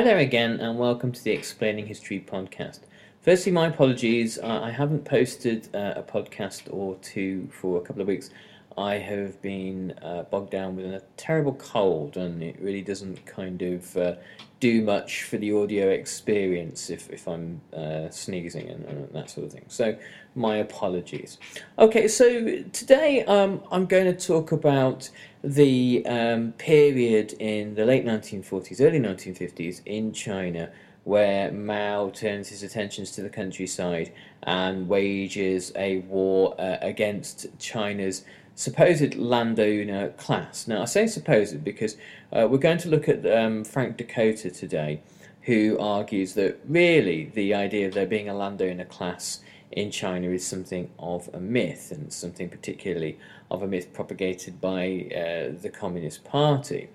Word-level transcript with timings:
Hi 0.00 0.04
there 0.04 0.16
again, 0.16 0.60
and 0.60 0.78
welcome 0.78 1.12
to 1.12 1.22
the 1.22 1.32
Explaining 1.32 1.86
History 1.86 2.24
podcast. 2.26 2.78
Firstly, 3.20 3.52
my 3.52 3.66
apologies. 3.66 4.38
I 4.38 4.70
haven't 4.70 5.04
posted 5.04 5.68
uh, 5.74 5.92
a 5.96 6.02
podcast 6.02 6.72
or 6.72 6.96
two 7.02 7.50
for 7.52 7.76
a 7.76 7.82
couple 7.82 8.00
of 8.00 8.08
weeks. 8.08 8.30
I 8.78 8.94
have 8.94 9.42
been 9.42 9.92
uh, 10.00 10.22
bogged 10.22 10.52
down 10.52 10.76
with 10.76 10.86
a 10.86 11.02
terrible 11.18 11.52
cold, 11.52 12.16
and 12.16 12.42
it 12.42 12.58
really 12.62 12.80
doesn't 12.80 13.26
kind 13.26 13.60
of 13.60 13.94
uh, 13.94 14.14
do 14.58 14.80
much 14.80 15.24
for 15.24 15.36
the 15.36 15.52
audio 15.52 15.90
experience 15.90 16.88
if, 16.88 17.10
if 17.10 17.28
I'm 17.28 17.60
uh, 17.76 18.08
sneezing 18.08 18.70
and, 18.70 18.86
and 18.86 19.12
that 19.12 19.28
sort 19.28 19.48
of 19.48 19.52
thing. 19.52 19.66
So, 19.68 19.98
my 20.34 20.56
apologies. 20.56 21.36
Okay, 21.78 22.08
so 22.08 22.62
today 22.72 23.22
um, 23.26 23.62
I'm 23.70 23.84
going 23.84 24.06
to 24.06 24.26
talk 24.26 24.50
about 24.50 25.10
the 25.42 26.04
um, 26.06 26.52
period 26.52 27.34
in 27.34 27.74
the 27.74 27.84
late 27.84 28.04
1940s, 28.04 28.80
early 28.80 29.00
1950s 29.00 29.80
in 29.86 30.12
China 30.12 30.70
where 31.04 31.50
Mao 31.50 32.10
turns 32.10 32.48
his 32.48 32.62
attentions 32.62 33.10
to 33.12 33.22
the 33.22 33.28
countryside 33.28 34.12
and 34.42 34.88
wages 34.88 35.72
a 35.74 35.98
war 36.00 36.54
uh, 36.60 36.76
against 36.82 37.46
China's 37.58 38.24
supposed 38.54 39.14
landowner 39.14 40.10
class. 40.10 40.68
Now, 40.68 40.82
I 40.82 40.84
say 40.84 41.06
supposed 41.06 41.64
because 41.64 41.96
uh, 42.32 42.46
we're 42.50 42.58
going 42.58 42.78
to 42.78 42.88
look 42.88 43.08
at 43.08 43.24
um, 43.26 43.64
Frank 43.64 43.96
Dikötter 43.96 44.56
today, 44.56 45.00
who 45.42 45.78
argues 45.78 46.34
that 46.34 46.60
really 46.68 47.30
the 47.34 47.54
idea 47.54 47.88
of 47.88 47.94
there 47.94 48.06
being 48.06 48.28
a 48.28 48.34
landowner 48.34 48.84
class 48.84 49.40
in 49.72 49.90
China 49.90 50.28
is 50.28 50.46
something 50.46 50.90
of 50.98 51.28
a 51.32 51.40
myth 51.40 51.92
and 51.92 52.12
something 52.12 52.48
particularly 52.48 53.18
of 53.50 53.62
a 53.62 53.66
myth 53.66 53.92
propagated 53.92 54.60
by 54.60 55.06
uh, 55.10 55.60
the 55.60 55.70
Communist 55.72 56.24
Party. 56.24 56.88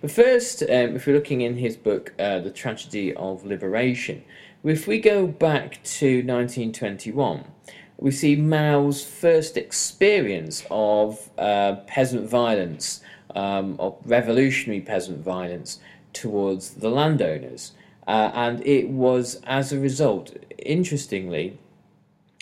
But 0.00 0.10
first, 0.10 0.62
um, 0.62 0.96
if 0.96 1.06
we're 1.06 1.14
looking 1.14 1.42
in 1.42 1.56
his 1.56 1.76
book, 1.76 2.12
uh, 2.18 2.40
The 2.40 2.50
Tragedy 2.50 3.14
of 3.14 3.44
Liberation, 3.44 4.24
if 4.64 4.86
we 4.86 4.98
go 4.98 5.26
back 5.26 5.82
to 5.84 6.18
1921, 6.18 7.44
we 7.98 8.10
see 8.10 8.34
Mao's 8.34 9.04
first 9.04 9.56
experience 9.56 10.64
of 10.70 11.30
uh, 11.38 11.76
peasant 11.86 12.28
violence, 12.28 13.00
um, 13.36 13.76
of 13.78 13.96
revolutionary 14.04 14.80
peasant 14.80 15.22
violence 15.22 15.80
towards 16.12 16.70
the 16.74 16.90
landowners. 16.90 17.72
Uh, 18.06 18.30
and 18.34 18.66
it 18.66 18.88
was 18.88 19.40
as 19.44 19.72
a 19.72 19.78
result, 19.78 20.36
interestingly, 20.58 21.58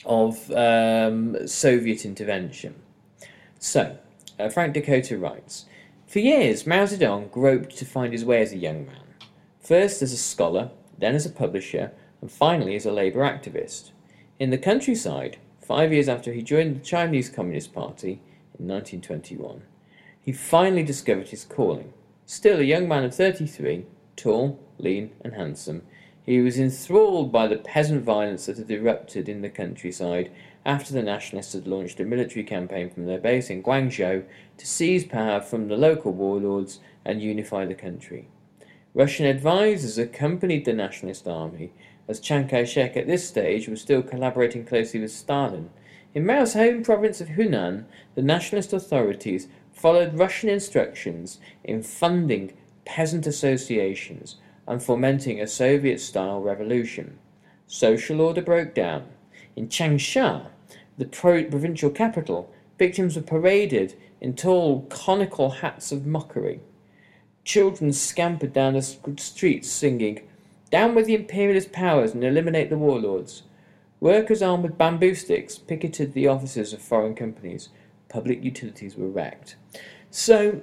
of 0.05 0.51
um, 0.53 1.47
Soviet 1.47 2.05
intervention. 2.05 2.75
So, 3.59 3.99
uh, 4.39 4.49
Frank 4.49 4.75
Dikötter 4.75 5.21
writes 5.21 5.67
For 6.07 6.19
years, 6.19 6.67
Mao 6.67 6.85
Zedong 6.85 7.31
groped 7.31 7.77
to 7.77 7.85
find 7.85 8.13
his 8.13 8.25
way 8.25 8.41
as 8.43 8.53
a 8.53 8.59
young 8.59 8.87
man, 8.87 9.05
first 9.61 10.03
as 10.03 10.13
a 10.13 10.17
scholar, 10.17 10.71
then 10.99 11.15
as 11.15 11.27
a 11.27 11.31
publisher, 11.31 11.93
and 12.21 12.31
finally 12.31 12.77
as 12.77 12.87
a 12.87 12.93
labour 12.93 13.21
activist. 13.21 13.91
In 14.39 14.51
the 14.51 14.59
countryside, 14.59 15.39
five 15.61 15.93
years 15.93 16.09
after 16.09 16.33
he 16.33 16.43
joined 16.43 16.77
the 16.77 16.85
Chinese 16.85 17.29
Communist 17.29 17.73
Party 17.73 18.21
in 18.59 18.67
1921, 18.69 19.63
he 20.21 20.33
finally 20.33 20.83
discovered 20.83 21.29
his 21.29 21.45
calling. 21.45 21.93
Still 22.27 22.61
a 22.61 22.65
young 22.65 22.87
man 22.87 23.05
of 23.05 23.15
33, 23.15 23.87
tall, 24.17 24.59
lean, 24.79 25.11
and 25.23 25.35
handsome, 25.35 25.83
he 26.31 26.41
was 26.41 26.61
enthralled 26.61 27.33
by 27.33 27.49
the 27.49 27.57
peasant 27.57 28.05
violence 28.05 28.47
that 28.47 28.57
had 28.57 28.71
erupted 28.71 29.29
in 29.29 29.43
the 29.43 29.49
countryside 29.49 30.31
after 30.65 30.93
the 30.93 31.03
nationalists 31.03 31.55
had 31.55 31.67
launched 31.67 31.99
a 31.99 32.05
military 32.05 32.45
campaign 32.45 32.89
from 32.89 33.05
their 33.05 33.19
base 33.19 33.51
in 33.51 33.61
Guangzhou 33.61 34.23
to 34.57 34.65
seize 34.65 35.05
power 35.05 35.41
from 35.41 35.67
the 35.67 35.77
local 35.77 36.13
warlords 36.13 36.79
and 37.05 37.21
unify 37.21 37.65
the 37.65 37.75
country. 37.75 38.29
Russian 38.95 39.27
advisers 39.27 39.99
accompanied 39.99 40.65
the 40.65 40.73
nationalist 40.73 41.27
army, 41.27 41.73
as 42.07 42.21
Chiang 42.21 42.47
Kai 42.47 42.63
shek 42.63 42.97
at 42.97 43.09
this 43.09 43.27
stage 43.27 43.67
was 43.67 43.81
still 43.81 44.01
collaborating 44.01 44.65
closely 44.65 45.01
with 45.01 45.11
Stalin. 45.11 45.71
In 46.15 46.25
Mao's 46.25 46.55
home 46.55 46.85
province 46.85 47.21
of 47.21 47.31
Hunan, 47.31 47.87
the 48.15 48.23
nationalist 48.23 48.73
authorities 48.73 49.49
followed 49.73 50.17
Russian 50.17 50.49
instructions 50.49 51.41
in 51.65 51.83
funding 51.83 52.53
peasant 52.85 53.27
associations 53.27 54.37
and 54.71 54.81
fomenting 54.81 55.41
a 55.41 55.49
Soviet 55.49 56.01
style 56.01 56.41
revolution. 56.41 57.19
Social 57.67 58.21
order 58.21 58.41
broke 58.41 58.73
down. 58.73 59.09
In 59.57 59.67
Changsha, 59.67 60.47
the 60.97 61.07
pro- 61.07 61.43
provincial 61.43 61.91
capital, 61.91 62.55
victims 62.79 63.17
were 63.17 63.23
paraded 63.23 63.97
in 64.21 64.35
tall 64.35 64.83
conical 64.83 65.51
hats 65.51 65.91
of 65.91 66.07
mockery. 66.07 66.61
Children 67.43 67.93
scampered 67.93 68.53
down 68.53 68.75
the 68.75 68.83
streets 68.83 69.69
singing, 69.69 70.21
Down 70.71 70.95
with 70.95 71.07
the 71.07 71.17
imperialist 71.17 71.73
powers 71.73 72.15
and 72.15 72.23
eliminate 72.23 72.71
the 72.71 72.79
warlords. 72.79 73.43
Workers 73.99 74.41
armed 74.41 74.63
with 74.63 74.79
bamboo 74.79 75.17
sticks 75.17 75.59
picketed 75.59 76.13
the 76.13 76.29
offices 76.29 76.73
of 76.73 76.81
foreign 76.81 77.17
companies. 77.17 77.71
Public 78.09 78.45
utilities 78.45 78.95
were 78.97 79.09
wrecked. 79.09 79.57
So, 80.13 80.61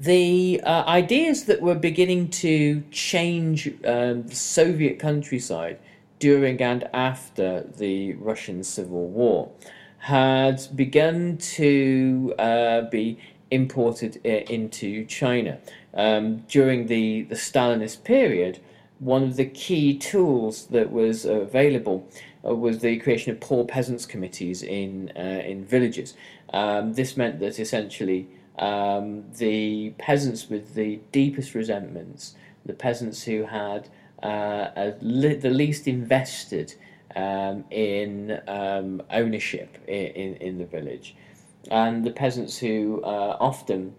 the 0.00 0.62
uh, 0.64 0.84
ideas 0.86 1.44
that 1.44 1.60
were 1.60 1.74
beginning 1.74 2.28
to 2.28 2.82
change 2.90 3.68
um, 3.84 4.22
the 4.26 4.34
Soviet 4.34 4.98
countryside 4.98 5.78
during 6.18 6.60
and 6.62 6.88
after 6.94 7.66
the 7.76 8.14
Russian 8.14 8.64
Civil 8.64 9.08
War 9.08 9.52
had 9.98 10.66
begun 10.74 11.36
to 11.36 12.34
uh, 12.38 12.80
be 12.82 13.18
imported 13.50 14.20
uh, 14.24 14.28
into 14.28 15.04
China. 15.04 15.58
Um, 15.92 16.44
during 16.48 16.86
the, 16.86 17.24
the 17.24 17.34
Stalinist 17.34 18.02
period, 18.02 18.58
one 19.00 19.22
of 19.24 19.36
the 19.36 19.44
key 19.44 19.98
tools 19.98 20.66
that 20.68 20.90
was 20.90 21.26
available 21.26 22.08
uh, 22.46 22.54
was 22.54 22.78
the 22.78 22.98
creation 22.98 23.32
of 23.32 23.40
poor 23.40 23.66
peasants 23.66 24.06
committees 24.06 24.62
in, 24.62 25.12
uh, 25.14 25.20
in 25.20 25.66
villages. 25.66 26.14
Um, 26.54 26.94
this 26.94 27.18
meant 27.18 27.40
that 27.40 27.58
essentially 27.58 28.28
um, 28.60 29.24
the 29.38 29.90
peasants 29.98 30.48
with 30.48 30.74
the 30.74 31.00
deepest 31.12 31.54
resentments, 31.54 32.36
the 32.64 32.74
peasants 32.74 33.24
who 33.24 33.44
had 33.44 33.88
uh, 34.22 34.92
li- 35.00 35.34
the 35.34 35.50
least 35.50 35.88
invested 35.88 36.74
um, 37.16 37.64
in 37.70 38.38
um, 38.46 39.02
ownership 39.10 39.78
in, 39.88 40.06
in, 40.06 40.34
in, 40.36 40.58
the 40.58 40.66
village, 40.66 41.16
and 41.70 42.04
the 42.04 42.10
peasants 42.10 42.58
who 42.58 43.02
uh, 43.02 43.36
often 43.40 43.94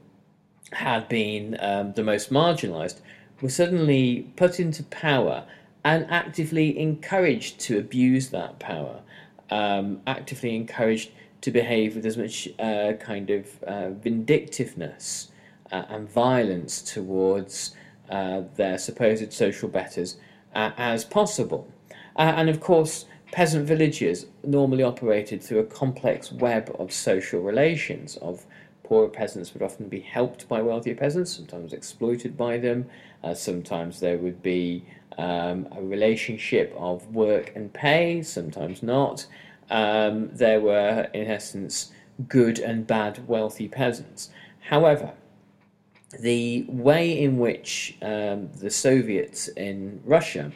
had 0.71 1.09
been 1.09 1.57
um, 1.59 1.93
the 1.93 2.03
most 2.03 2.31
marginalised 2.31 2.99
were 3.41 3.49
suddenly 3.49 4.31
put 4.35 4.59
into 4.59 4.83
power 4.83 5.43
and 5.83 6.05
actively 6.09 6.77
encouraged 6.77 7.59
to 7.59 7.79
abuse 7.79 8.29
that 8.29 8.59
power, 8.59 9.01
um, 9.49 9.99
actively 10.05 10.55
encouraged 10.55 11.09
to 11.41 11.51
behave 11.51 11.95
with 11.95 12.05
as 12.05 12.17
much 12.17 12.47
uh, 12.59 12.93
kind 12.99 13.29
of 13.29 13.63
uh, 13.63 13.89
vindictiveness 13.89 15.31
uh, 15.71 15.83
and 15.89 16.09
violence 16.09 16.81
towards 16.81 17.75
uh, 18.09 18.41
their 18.55 18.77
supposed 18.77 19.33
social 19.33 19.69
betters 19.69 20.17
uh, 20.53 20.71
as 20.77 21.03
possible. 21.03 21.67
And 22.15 22.49
of 22.49 22.59
course, 22.59 23.05
peasant 23.31 23.65
villages 23.65 24.25
normally 24.43 24.83
operated 24.83 25.41
through 25.41 25.59
a 25.59 25.63
complex 25.63 26.31
web 26.31 26.75
of 26.77 26.91
social 26.91 27.41
relations 27.41 28.17
of 28.17 28.45
poorer 28.83 29.07
peasants 29.07 29.53
would 29.53 29.63
often 29.63 29.87
be 29.87 30.01
helped 30.01 30.49
by 30.49 30.61
wealthier 30.61 30.95
peasants, 30.95 31.31
sometimes 31.31 31.71
exploited 31.71 32.35
by 32.35 32.57
them. 32.57 32.89
Uh, 33.23 33.33
sometimes 33.33 34.01
there 34.01 34.17
would 34.17 34.43
be 34.43 34.83
um, 35.17 35.67
a 35.71 35.81
relationship 35.81 36.73
of 36.77 37.07
work 37.15 37.53
and 37.55 37.71
pay, 37.71 38.21
sometimes 38.21 38.83
not. 38.83 39.25
Um, 39.71 40.29
there 40.33 40.59
were, 40.59 41.07
in 41.13 41.27
essence, 41.27 41.91
good 42.27 42.59
and 42.59 42.85
bad 42.85 43.27
wealthy 43.27 43.67
peasants. 43.67 44.29
However, 44.59 45.13
the 46.19 46.65
way 46.67 47.19
in 47.19 47.39
which 47.39 47.97
um, 48.01 48.49
the 48.59 48.69
Soviets 48.69 49.47
in 49.47 50.01
Russia 50.05 50.51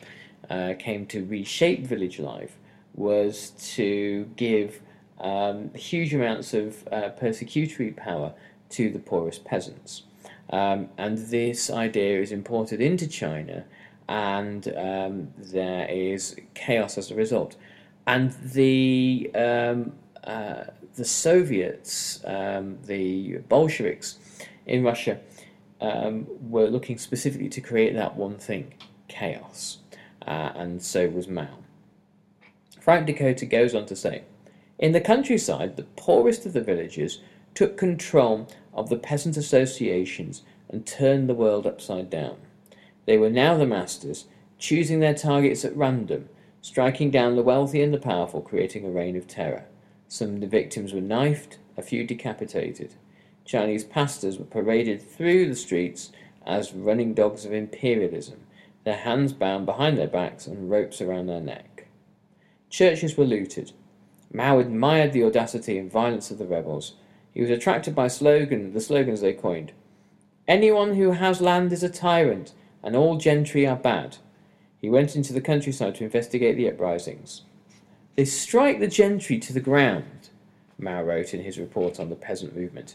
uh, 0.50 0.74
came 0.78 1.06
to 1.08 1.26
reshape 1.26 1.88
village 1.88 2.20
life 2.20 2.58
was 2.94 3.52
to 3.76 4.30
give 4.36 4.82
um, 5.20 5.74
huge 5.74 6.14
amounts 6.14 6.54
of 6.54 6.88
uh, 6.92 7.10
persecutory 7.20 7.96
power 7.96 8.34
to 8.70 8.90
the 8.90 9.00
poorest 9.00 9.46
peasants. 9.46 10.04
Um, 10.50 10.90
and 10.98 11.18
this 11.18 11.70
idea 11.70 12.22
is 12.22 12.32
imported 12.32 12.82
into 12.82 13.08
China, 13.08 13.66
and 14.08 14.68
um, 14.78 15.34
there 15.38 15.88
is 15.90 16.36
chaos 16.54 16.98
as 16.98 17.12
a 17.12 17.16
result. 17.16 17.56
And 18.08 18.32
the 18.44 19.32
um, 19.34 19.94
uh, 20.24 20.66
the 20.96 21.06
Soviets, 21.06 22.22
um, 22.26 22.78
the 22.86 23.38
Bolsheviks 23.50 24.18
in 24.66 24.84
Russia, 24.84 25.20
um, 25.82 26.28
were 26.50 26.68
looking 26.68 26.98
specifically 26.98 27.50
to 27.50 27.62
create 27.62 27.94
that 27.94 28.16
one 28.16 28.38
thing 28.38 28.74
chaos. 29.08 29.80
Uh, 30.26 30.52
and 30.56 30.82
so 30.82 31.08
was 31.10 31.28
Mao. 31.28 31.60
Frank 32.80 33.08
Dikötter 33.08 33.50
goes 33.50 33.76
on 33.76 33.86
to 33.88 33.96
say 33.96 34.24
In 34.80 34.92
the 34.92 35.02
countryside, 35.02 35.76
the 35.76 35.84
poorest 35.96 36.46
of 36.46 36.54
the 36.54 36.62
villagers 36.62 37.22
took 37.54 37.78
control 37.78 38.48
of 38.74 38.90
the 38.90 38.98
peasant 38.98 39.38
associations 39.38 40.44
and 40.70 40.86
turned 40.86 41.30
the 41.30 41.34
world 41.34 41.66
upside 41.66 42.10
down. 42.10 42.38
They 43.06 43.18
were 43.18 43.30
now 43.30 43.56
the 43.58 43.66
masters, 43.66 44.26
choosing 44.58 45.00
their 45.00 45.14
targets 45.14 45.64
at 45.64 45.76
random, 45.76 46.30
striking 46.66 47.12
down 47.12 47.36
the 47.36 47.44
wealthy 47.44 47.84
and 47.84 47.94
the 47.94 47.98
powerful, 48.00 48.42
creating 48.42 48.84
a 48.84 48.90
reign 48.90 49.16
of 49.16 49.28
terror. 49.28 49.66
Some 50.08 50.34
of 50.34 50.42
the 50.42 50.48
victims 50.48 50.94
were 50.94 51.00
knifed, 51.00 51.60
a 51.78 51.84
few 51.84 52.04
decapitated. 52.08 52.96
Chinese 53.46 53.84
pastors 53.84 54.40
were 54.40 54.46
paraded 54.46 55.00
through 55.00 55.48
the 55.48 55.56
streets 55.56 56.12
as 56.44 56.74
running 56.74 57.14
dogs 57.14 57.46
of 57.46 57.54
imperialism, 57.54 58.40
their 58.84 58.98
hands 58.98 59.32
bound 59.32 59.68
behind 59.68 59.96
their 59.96 60.08
backs 60.08 60.48
and 60.48 60.72
ropes 60.72 61.02
around 61.02 61.28
their 61.28 61.40
neck. 61.40 61.86
Churches 62.72 63.16
were 63.16 63.26
looted. 63.26 63.72
Mao 64.34 64.58
admired 64.58 65.14
the 65.14 65.24
audacity 65.24 65.78
and 65.78 65.92
violence 65.92 66.32
of 66.32 66.40
the 66.40 66.48
rebels. 66.48 66.94
He 67.32 67.42
was 67.42 67.52
attracted 67.52 67.94
by 67.94 68.08
slogan, 68.08 68.74
the 68.74 68.82
slogans 68.82 69.22
they 69.22 69.34
coined. 69.34 69.72
Anyone 70.48 70.96
who 70.96 71.12
has 71.12 71.42
land 71.42 71.72
is 71.72 71.84
a 71.84 71.90
tyrant, 71.90 72.54
and 72.82 72.96
all 72.96 73.18
gentry 73.18 73.68
are 73.68 73.76
bad. 73.76 74.18
He 74.86 74.92
went 74.92 75.16
into 75.16 75.34
the 75.34 75.42
countryside 75.42 75.96
to 75.96 76.04
investigate 76.04 76.58
the 76.58 76.70
uprisings. 76.70 77.42
They 78.16 78.26
strike 78.26 78.80
the 78.80 78.88
gentry 78.88 79.40
to 79.40 79.52
the 79.52 79.60
ground, 79.60 80.30
Mao 80.78 81.02
wrote 81.02 81.34
in 81.34 81.42
his 81.42 81.58
report 81.58 82.00
on 82.00 82.10
the 82.10 82.16
peasant 82.16 82.56
movement. 82.56 82.94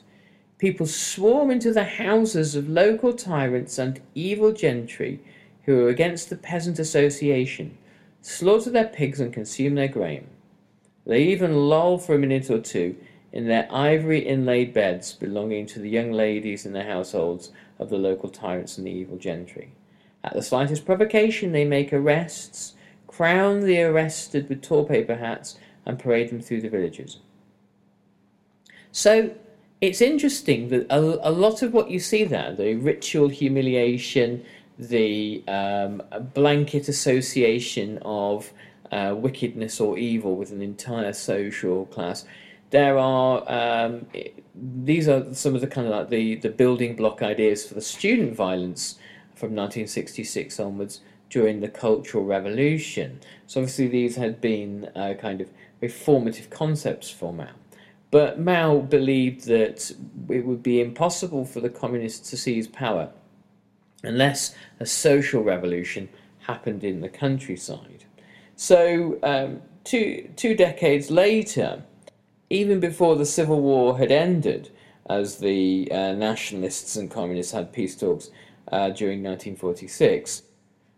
People 0.57 0.87
swarm 0.87 1.51
into 1.51 1.73
the 1.73 1.83
houses 1.83 2.55
of 2.55 2.69
local 2.69 3.13
tyrants 3.13 3.77
and 3.77 4.01
evil 4.15 4.53
gentry 4.53 5.19
who 5.65 5.85
are 5.85 5.89
against 5.89 6.31
the 6.31 6.37
peasant 6.37 6.79
association, 6.79 7.77
slaughter 8.23 8.71
their 8.71 8.87
pigs 8.87 9.19
and 9.19 9.33
consume 9.35 9.75
their 9.75 9.89
grain. 9.89 10.29
They 11.05 11.25
even 11.25 11.69
loll 11.69 11.99
for 11.99 12.15
a 12.15 12.19
minute 12.19 12.51
or 12.51 12.61
two 12.61 12.95
in 13.33 13.49
their 13.49 13.67
ivory 13.69 14.21
inlaid 14.21 14.73
beds 14.73 15.13
belonging 15.13 15.67
to 15.67 15.81
the 15.81 15.91
young 15.91 16.13
ladies 16.13 16.65
in 16.65 16.73
the 16.73 16.85
households 16.85 17.51
of 17.81 17.91
the 17.91 17.99
local 17.99 18.29
tyrants 18.29 18.79
and 18.79 18.87
the 18.87 18.93
evil 18.93 19.19
gentry. 19.19 19.73
At 20.23 20.35
the 20.35 20.43
slightest 20.43 20.85
provocation, 20.85 21.53
they 21.53 21.65
make 21.65 21.93
arrests, 21.93 22.75
crown 23.07 23.61
the 23.61 23.83
arrested 23.83 24.49
with 24.49 24.63
tall 24.63 24.85
paper 24.85 25.17
hats, 25.17 25.59
and 25.87 25.99
parade 25.99 26.31
them 26.31 26.41
through 26.41 26.61
the 26.61 26.69
villages. 26.69 27.19
So, 28.93 29.31
it's 29.81 30.03
interesting 30.03 30.69
that 30.69 30.87
a, 30.91 31.29
a 31.29 31.31
lot 31.31 31.63
of 31.63 31.73
what 31.73 31.91
you 31.91 32.01
see 32.01 32.25
there, 32.25 32.55
the 32.55 32.75
ritual 32.75 33.29
humiliation, 33.29 34.45
the 34.79 35.43
um, 35.49 36.03
blanket 36.35 36.89
association 36.89 37.99
of 38.03 38.53
uh, 38.93 39.15
wickedness 39.17 39.81
or 39.81 39.97
evil 39.97 40.37
with 40.37 40.51
an 40.51 40.61
entire 40.61 41.13
social 41.13 41.87
class. 41.87 42.25
There 42.71 42.99
are 42.99 43.43
um, 43.51 44.07
these 44.55 45.09
are 45.09 45.33
some 45.35 45.55
of 45.55 45.61
the 45.61 45.67
kind 45.67 45.87
of 45.87 45.93
like 45.93 46.09
the, 46.09 46.37
the 46.37 46.51
building 46.51 46.95
block 46.95 47.23
ideas 47.23 47.67
for 47.67 47.75
the 47.75 47.81
student 47.81 48.35
violence 48.35 48.99
from 49.41 49.57
1966 49.57 50.61
onwards 50.61 51.01
during 51.31 51.61
the 51.61 51.69
Cultural 51.69 52.25
Revolution. 52.25 53.21
So 53.47 53.61
obviously 53.61 53.89
these 53.89 54.17
had 54.17 54.41
been 54.41 54.91
uh, 54.95 55.15
kind 55.19 55.41
of 55.41 55.49
reformative 55.81 56.51
concepts 56.51 57.09
for 57.09 57.33
Mao. 57.33 57.49
But 58.11 58.39
Mao 58.39 58.81
believed 58.81 59.47
that 59.47 59.91
it 60.29 60.45
would 60.45 60.63
be 60.63 60.81
impossible 60.81 61.47
for 61.47 61.61
the 61.61 61.71
communists 61.71 62.29
to 62.31 62.37
seize 62.37 62.69
power 62.69 63.11
unless 64.03 64.55
a 64.79 64.85
social 64.87 65.43
revolution 65.43 66.11
happened 66.41 66.85
in 66.85 67.01
the 67.01 67.09
countryside. 67.09 68.05
So, 68.57 69.19
um, 69.23 69.63
two, 69.85 70.29
two 70.37 70.55
decades 70.55 71.11
later, 71.11 71.83
even 72.51 72.81
before 72.81 73.17
the 73.17 73.25
Civil 73.25 73.61
War 73.61 73.97
had 73.97 74.11
ended, 74.11 74.71
as 75.09 75.39
the 75.39 75.91
uh, 75.91 76.13
nationalists 76.13 76.97
and 76.97 77.11
communists 77.11 77.53
had 77.53 77.73
peace 77.73 77.97
talks 77.97 78.31
uh, 78.69 78.91
during 78.91 79.23
1946, 79.23 80.43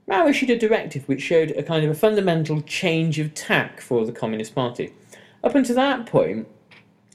Mao 0.06 0.26
issued 0.26 0.50
a 0.50 0.58
directive 0.58 1.08
which 1.08 1.22
showed 1.22 1.52
a 1.52 1.62
kind 1.62 1.84
of 1.84 1.90
a 1.90 1.94
fundamental 1.94 2.60
change 2.62 3.18
of 3.18 3.34
tack 3.34 3.80
for 3.80 4.04
the 4.04 4.12
Communist 4.12 4.54
Party. 4.54 4.92
Up 5.44 5.54
until 5.54 5.76
that 5.76 6.06
point, 6.06 6.48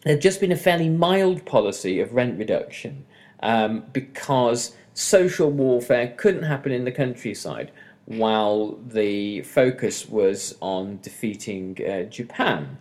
there 0.04 0.14
had 0.14 0.22
just 0.22 0.40
been 0.40 0.52
a 0.52 0.58
fairly 0.58 0.90
mild 0.90 1.46
policy 1.46 2.00
of 2.00 2.13
rent 2.13 2.39
reduction 2.39 3.06
um, 3.42 3.84
because 3.92 4.75
social 4.94 5.51
warfare 5.51 6.13
couldn't 6.18 6.44
happen 6.44 6.72
in 6.72 6.86
the 6.86 6.92
countryside 6.92 7.72
while 8.06 8.80
the 8.88 9.42
focus 9.42 10.08
was 10.08 10.56
on 10.62 10.98
defeating 11.01 11.77
uh, 11.86 12.04
Japan. 12.04 12.77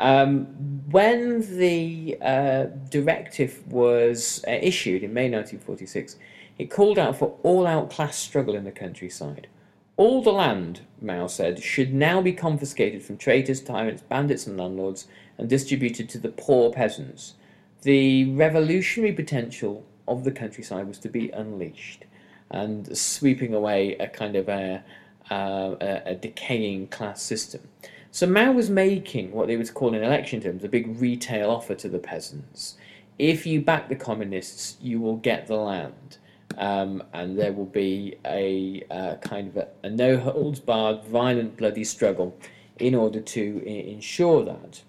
Um, 0.00 0.46
when 0.90 1.40
the 1.58 2.16
uh, 2.20 2.64
directive 2.90 3.62
was 3.70 4.42
uh, 4.48 4.52
issued 4.52 5.02
in 5.02 5.12
May 5.12 5.30
1946, 5.30 6.16
it 6.58 6.70
called 6.70 6.98
out 6.98 7.16
for 7.16 7.36
all 7.42 7.66
out 7.66 7.90
class 7.90 8.16
struggle 8.16 8.54
in 8.54 8.64
the 8.64 8.72
countryside. 8.72 9.48
All 9.96 10.22
the 10.22 10.32
land, 10.32 10.80
Mao 11.00 11.28
said, 11.28 11.62
should 11.62 11.94
now 11.94 12.20
be 12.20 12.32
confiscated 12.32 13.02
from 13.02 13.16
traitors, 13.16 13.60
tyrants, 13.60 14.02
bandits, 14.02 14.46
and 14.46 14.56
landlords 14.56 15.06
and 15.38 15.48
distributed 15.48 16.08
to 16.10 16.18
the 16.18 16.30
poor 16.30 16.72
peasants. 16.72 17.34
The 17.82 18.32
revolutionary 18.32 19.12
potential 19.12 19.84
of 20.08 20.24
the 20.24 20.32
countryside 20.32 20.88
was 20.88 20.98
to 20.98 21.08
be 21.08 21.30
unleashed 21.30 22.04
and 22.50 22.96
sweeping 22.96 23.54
away 23.54 23.94
a 23.96 24.08
kind 24.08 24.36
of 24.36 24.48
a, 24.48 24.84
uh, 25.30 25.74
a, 25.80 26.14
decaying 26.14 26.88
class 26.88 27.22
system. 27.22 27.68
So 28.10 28.26
Mao 28.26 28.52
was 28.52 28.70
making 28.70 29.32
what 29.32 29.48
they 29.48 29.56
would 29.56 29.72
call 29.74 29.94
in 29.94 30.02
election 30.02 30.40
terms 30.40 30.62
a 30.62 30.68
big 30.68 31.00
retail 31.00 31.50
offer 31.50 31.74
to 31.74 31.88
the 31.88 31.98
peasants. 31.98 32.76
If 33.18 33.46
you 33.46 33.60
back 33.60 33.88
the 33.88 33.96
communists, 33.96 34.76
you 34.80 35.00
will 35.00 35.16
get 35.16 35.46
the 35.46 35.56
land. 35.56 36.18
Um, 36.58 37.02
and 37.12 37.38
there 37.38 37.52
will 37.52 37.66
be 37.66 38.16
a 38.24 38.82
uh, 38.90 39.16
kind 39.16 39.48
of 39.48 39.56
a, 39.56 39.68
a 39.82 39.90
no 39.90 40.16
holds 40.16 40.60
barred, 40.60 41.04
violent, 41.04 41.56
bloody 41.56 41.84
struggle 41.84 42.36
in 42.78 42.94
order 42.94 43.20
to 43.20 43.62
I- 43.66 43.90
ensure 43.90 44.44
that. 44.44 44.82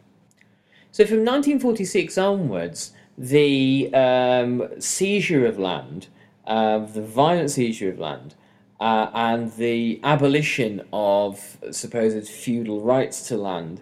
So 0.91 1.05
from 1.05 1.25
1946 1.25 2.17
onwards, 2.17 2.93
the 3.17 3.93
um, 3.93 4.69
seizure 4.79 5.45
of 5.45 5.59
land, 5.59 6.07
uh, 6.47 6.79
the 6.79 7.01
violent 7.01 7.51
seizure 7.51 7.89
of 7.89 7.99
land, 7.99 8.35
uh, 8.79 9.09
and 9.13 9.53
the 9.53 9.99
abolition 10.03 10.85
of 10.91 11.57
supposed 11.71 12.27
feudal 12.27 12.81
rights 12.81 13.27
to 13.27 13.37
land 13.37 13.81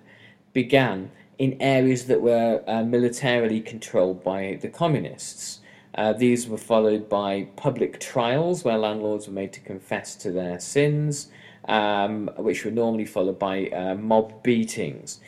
began 0.54 1.12
in 1.38 1.58
areas 1.60 2.06
that 2.06 2.22
were 2.22 2.64
uh, 2.68 2.84
militarily 2.84 3.60
controlled 3.60 4.24
by 4.24 4.58
the 4.62 4.70
communists. 4.70 5.60
Uh, 5.96 6.14
these 6.14 6.48
were 6.48 6.58
followed 6.58 7.08
by 7.08 7.48
public 7.56 8.00
trials 8.00 8.64
where 8.64 8.78
landlords 8.78 9.28
were 9.28 9.34
made 9.34 9.54
to 9.54 9.60
confess 9.60 10.16
to 10.16 10.32
their 10.32 10.60
sins, 10.60 11.28
um, 11.68 12.30
which 12.38 12.66
were 12.66 12.72
normally 12.72 13.06
followed 13.06 13.38
by 13.38 13.68
uh, 13.68 13.96
mob 13.96 14.42
beatings. 14.44 15.20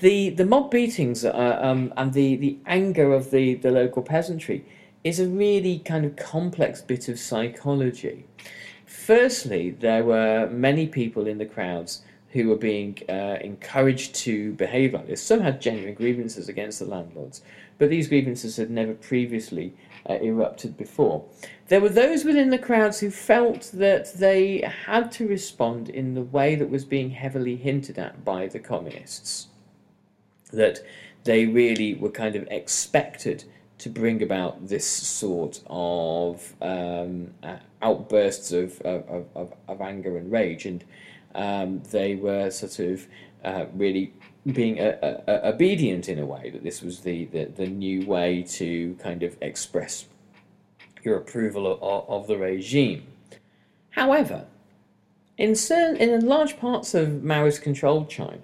The 0.00 0.30
the 0.30 0.44
mob 0.44 0.70
beatings 0.70 1.24
uh, 1.24 1.58
um, 1.60 1.92
and 1.96 2.12
the, 2.12 2.36
the 2.36 2.58
anger 2.66 3.12
of 3.12 3.30
the, 3.30 3.54
the 3.54 3.70
local 3.70 4.02
peasantry 4.02 4.64
is 5.04 5.18
a 5.18 5.26
really 5.26 5.80
kind 5.80 6.04
of 6.04 6.16
complex 6.16 6.80
bit 6.80 7.08
of 7.08 7.18
psychology. 7.18 8.24
Firstly, 8.86 9.70
there 9.70 10.04
were 10.04 10.48
many 10.50 10.86
people 10.86 11.26
in 11.26 11.38
the 11.38 11.46
crowds 11.46 12.02
who 12.30 12.48
were 12.48 12.56
being 12.56 12.98
uh, 13.08 13.36
encouraged 13.42 14.14
to 14.14 14.52
behave 14.52 14.94
like 14.94 15.06
this. 15.06 15.22
Some 15.22 15.40
had 15.40 15.60
genuine 15.60 15.94
grievances 15.94 16.48
against 16.48 16.78
the 16.78 16.86
landlords, 16.86 17.42
but 17.78 17.90
these 17.90 18.08
grievances 18.08 18.56
had 18.56 18.70
never 18.70 18.94
previously 18.94 19.74
uh, 20.08 20.14
erupted 20.14 20.76
before. 20.76 21.24
There 21.68 21.80
were 21.80 21.88
those 21.88 22.24
within 22.24 22.50
the 22.50 22.58
crowds 22.58 23.00
who 23.00 23.10
felt 23.10 23.70
that 23.72 24.14
they 24.14 24.60
had 24.86 25.10
to 25.12 25.26
respond 25.26 25.88
in 25.88 26.14
the 26.14 26.22
way 26.22 26.54
that 26.54 26.70
was 26.70 26.84
being 26.84 27.10
heavily 27.10 27.56
hinted 27.56 27.98
at 27.98 28.24
by 28.24 28.46
the 28.46 28.58
communists. 28.58 29.48
That 30.52 30.80
they 31.24 31.46
really 31.46 31.94
were 31.94 32.10
kind 32.10 32.36
of 32.36 32.46
expected 32.50 33.44
to 33.78 33.88
bring 33.88 34.22
about 34.22 34.68
this 34.68 34.86
sort 34.86 35.60
of 35.66 36.54
um, 36.60 37.32
uh, 37.42 37.56
outbursts 37.80 38.52
of, 38.52 38.80
of, 38.82 39.28
of, 39.34 39.52
of, 39.66 39.80
anger 39.80 40.16
and 40.18 40.30
rage, 40.30 40.66
and 40.66 40.84
um, 41.34 41.82
they 41.90 42.14
were 42.14 42.50
sort 42.50 42.78
of 42.78 43.08
uh, 43.44 43.64
really 43.74 44.12
being 44.46 44.78
a, 44.78 44.98
a, 45.02 45.32
a 45.32 45.48
obedient 45.50 46.08
in 46.08 46.18
a 46.18 46.26
way 46.26 46.50
that 46.50 46.64
this 46.64 46.82
was 46.82 47.00
the, 47.00 47.26
the, 47.26 47.44
the, 47.44 47.66
new 47.66 48.04
way 48.04 48.42
to 48.42 48.94
kind 49.00 49.22
of 49.22 49.36
express 49.40 50.06
your 51.04 51.16
approval 51.16 51.66
of, 51.80 52.08
of 52.08 52.26
the 52.26 52.36
regime. 52.36 53.06
However, 53.90 54.46
in 55.38 55.54
certain 55.54 55.96
in 55.96 56.26
large 56.26 56.58
parts 56.58 56.94
of 56.94 57.08
Maoist 57.08 57.62
controlled 57.62 58.10
China, 58.10 58.40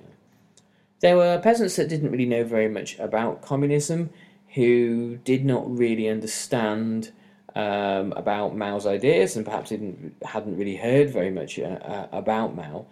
there 1.01 1.17
were 1.17 1.39
peasants 1.39 1.77
that 1.77 1.89
didn't 1.89 2.11
really 2.11 2.27
know 2.27 2.45
very 2.45 2.69
much 2.69 2.99
about 2.99 3.43
communism, 3.43 4.11
who 4.55 5.17
did 5.19 5.45
not 5.45 5.69
really 5.77 6.09
understand 6.09 7.13
um, 7.55 8.13
about 8.13 8.57
Mao's 8.57 8.87
ideas, 8.87 9.37
and 9.37 9.45
perhaps 9.45 9.71
didn't 9.71 10.15
hadn't 10.25 10.57
really 10.57 10.77
heard 10.77 11.11
very 11.11 11.31
much 11.31 11.59
uh, 11.59 11.63
uh, 11.63 12.09
about 12.13 12.55
Mao, 12.55 12.87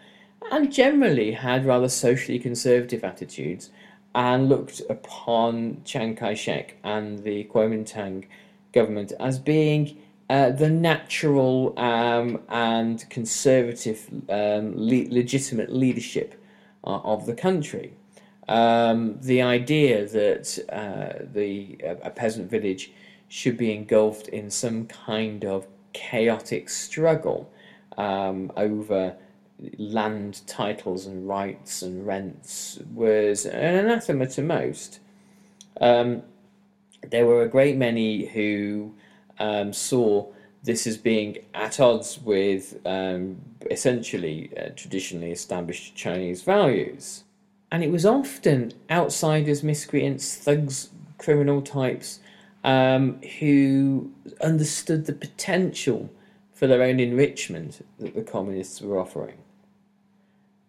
and 0.50 0.72
generally 0.72 1.32
had 1.32 1.66
rather 1.66 1.88
socially 1.88 2.38
conservative 2.38 3.04
attitudes, 3.04 3.70
and 4.14 4.48
looked 4.48 4.80
upon 4.88 5.82
Chiang 5.84 6.16
Kai-shek 6.16 6.76
and 6.82 7.22
the 7.22 7.44
Kuomintang 7.44 8.24
government 8.72 9.12
as 9.20 9.38
being 9.38 9.98
uh, 10.30 10.50
the 10.50 10.70
natural 10.70 11.78
um, 11.78 12.40
and 12.48 13.08
conservative 13.10 14.08
um, 14.28 14.72
le- 14.74 15.08
legitimate 15.10 15.72
leadership 15.72 16.34
uh, 16.84 17.00
of 17.04 17.26
the 17.26 17.34
country. 17.34 17.92
Um, 18.48 19.18
the 19.20 19.42
idea 19.42 20.06
that 20.06 20.58
uh, 20.72 21.26
the 21.32 21.78
a 22.02 22.10
peasant 22.10 22.50
village 22.50 22.92
should 23.28 23.56
be 23.56 23.72
engulfed 23.72 24.28
in 24.28 24.50
some 24.50 24.86
kind 24.86 25.44
of 25.44 25.66
chaotic 25.92 26.68
struggle 26.68 27.50
um, 27.98 28.52
over 28.56 29.16
land 29.78 30.42
titles 30.46 31.06
and 31.06 31.28
rights 31.28 31.82
and 31.82 32.06
rents 32.06 32.78
was 32.92 33.46
an 33.46 33.86
anathema 33.86 34.26
to 34.26 34.42
most. 34.42 35.00
Um, 35.80 36.22
there 37.10 37.26
were 37.26 37.42
a 37.42 37.48
great 37.48 37.76
many 37.76 38.26
who 38.26 38.94
um, 39.38 39.72
saw 39.72 40.26
this 40.62 40.86
as 40.86 40.96
being 40.96 41.38
at 41.54 41.78
odds 41.78 42.18
with 42.18 42.80
um, 42.84 43.40
essentially 43.70 44.50
uh, 44.58 44.70
traditionally 44.75 45.30
established 45.30 45.94
Chinese 45.94 46.42
values. 46.42 47.25
And 47.70 47.82
it 47.82 47.90
was 47.90 48.04
often 48.04 48.72
outsiders, 48.90 49.62
miscreants, 49.62 50.36
thugs, 50.36 50.90
criminal 51.18 51.62
types 51.62 52.20
um, 52.64 53.20
who 53.38 54.10
understood 54.40 55.06
the 55.06 55.12
potential 55.12 56.10
for 56.52 56.66
their 56.66 56.82
own 56.82 57.00
enrichment 57.00 57.84
that 57.98 58.14
the 58.14 58.22
communists 58.22 58.80
were 58.80 58.98
offering. 58.98 59.36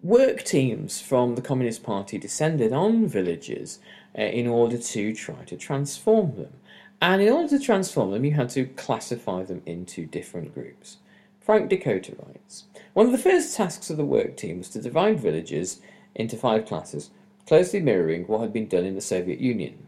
Work 0.04 0.44
teams 0.44 1.02
from 1.02 1.36
the 1.36 1.42
Communist 1.42 1.82
Party 1.82 2.20
descended 2.20 2.72
on 2.72 3.08
villages 3.08 3.80
uh, 4.18 4.22
in 4.22 4.48
order 4.48 4.78
to 4.78 5.14
try 5.14 5.44
to 5.46 5.58
transform 5.58 6.36
them. 6.36 6.54
And 7.02 7.22
in 7.22 7.34
order 7.34 7.50
to 7.58 7.60
transform 7.60 8.12
them, 8.12 8.24
you 8.24 8.34
had 8.34 8.50
to 8.52 8.66
classify 8.66 9.44
them 9.44 9.64
into 9.66 10.06
different 10.06 10.54
groups. 10.54 10.98
Frank 11.42 11.72
Dikötter 11.72 12.18
writes 12.26 12.66
One 12.94 13.08
of 13.08 13.12
the 13.12 13.18
first 13.18 13.56
tasks 13.56 13.90
of 13.90 13.98
the 13.98 14.06
work 14.06 14.38
team 14.38 14.60
was 14.60 14.70
to 14.70 14.82
divide 14.82 15.20
villages 15.20 15.82
into 16.14 16.38
five 16.38 16.66
classes, 16.66 17.10
closely 17.48 17.80
mirroring 17.80 18.26
what 18.26 18.42
had 18.42 18.54
been 18.54 18.68
done 18.68 18.86
in 18.86 18.96
the 18.96 19.02
Soviet 19.02 19.40
Union 19.40 19.88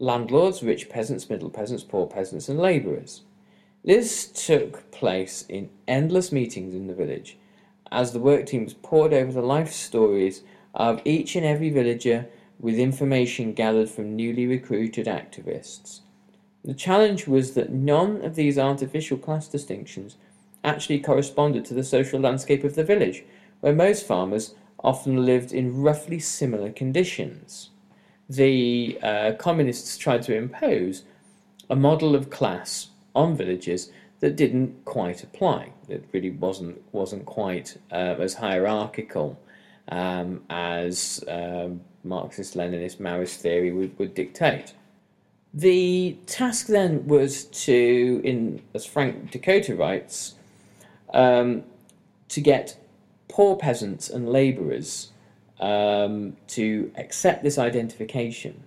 landlords, 0.00 0.62
rich 0.62 0.88
peasants, 0.88 1.28
middle 1.28 1.50
peasants, 1.50 1.84
poor 1.84 2.06
peasants, 2.06 2.48
and 2.48 2.58
labourers. 2.58 3.22
This 3.84 4.26
took 4.26 4.90
place 4.90 5.44
in 5.48 5.70
endless 5.86 6.32
meetings 6.32 6.74
in 6.74 6.86
the 6.86 6.94
village 6.94 7.37
as 7.90 8.12
the 8.12 8.20
work 8.20 8.46
teams 8.46 8.74
pored 8.74 9.12
over 9.12 9.32
the 9.32 9.42
life 9.42 9.72
stories 9.72 10.42
of 10.74 11.00
each 11.04 11.36
and 11.36 11.44
every 11.44 11.70
villager 11.70 12.26
with 12.60 12.78
information 12.78 13.52
gathered 13.52 13.88
from 13.88 14.16
newly 14.16 14.46
recruited 14.46 15.06
activists. 15.06 16.00
The 16.64 16.74
challenge 16.74 17.26
was 17.26 17.54
that 17.54 17.70
none 17.70 18.24
of 18.24 18.34
these 18.34 18.58
artificial 18.58 19.16
class 19.16 19.48
distinctions 19.48 20.16
actually 20.64 21.00
corresponded 21.00 21.64
to 21.66 21.74
the 21.74 21.84
social 21.84 22.20
landscape 22.20 22.64
of 22.64 22.74
the 22.74 22.84
village, 22.84 23.24
where 23.60 23.72
most 23.72 24.06
farmers 24.06 24.54
often 24.82 25.24
lived 25.24 25.52
in 25.52 25.80
roughly 25.80 26.18
similar 26.18 26.70
conditions. 26.70 27.70
The 28.28 28.98
uh, 29.02 29.32
communists 29.38 29.96
tried 29.96 30.22
to 30.24 30.36
impose 30.36 31.04
a 31.70 31.76
model 31.76 32.14
of 32.14 32.30
class 32.30 32.88
on 33.14 33.36
villages 33.36 33.90
that 34.20 34.36
didn't 34.36 34.84
quite 34.84 35.22
apply. 35.22 35.72
It 35.88 36.04
really 36.12 36.30
wasn't 36.30 36.82
wasn't 36.92 37.26
quite 37.26 37.78
uh, 37.92 38.16
as 38.18 38.34
hierarchical 38.34 39.38
um, 39.90 40.42
as 40.50 41.24
um, 41.28 41.80
Marxist-Leninist 42.04 42.98
Maoist 42.98 43.36
theory 43.36 43.72
would, 43.72 43.98
would 43.98 44.14
dictate. 44.14 44.74
The 45.54 46.16
task 46.26 46.66
then 46.66 47.06
was 47.06 47.44
to, 47.44 48.20
in 48.22 48.62
as 48.74 48.84
Frank 48.84 49.32
Dikötter 49.32 49.78
writes, 49.78 50.34
um, 51.14 51.64
to 52.28 52.40
get 52.40 52.76
poor 53.28 53.56
peasants 53.56 54.10
and 54.10 54.28
labourers 54.28 55.10
um, 55.60 56.36
to 56.48 56.92
accept 56.96 57.42
this 57.42 57.58
identification. 57.58 58.62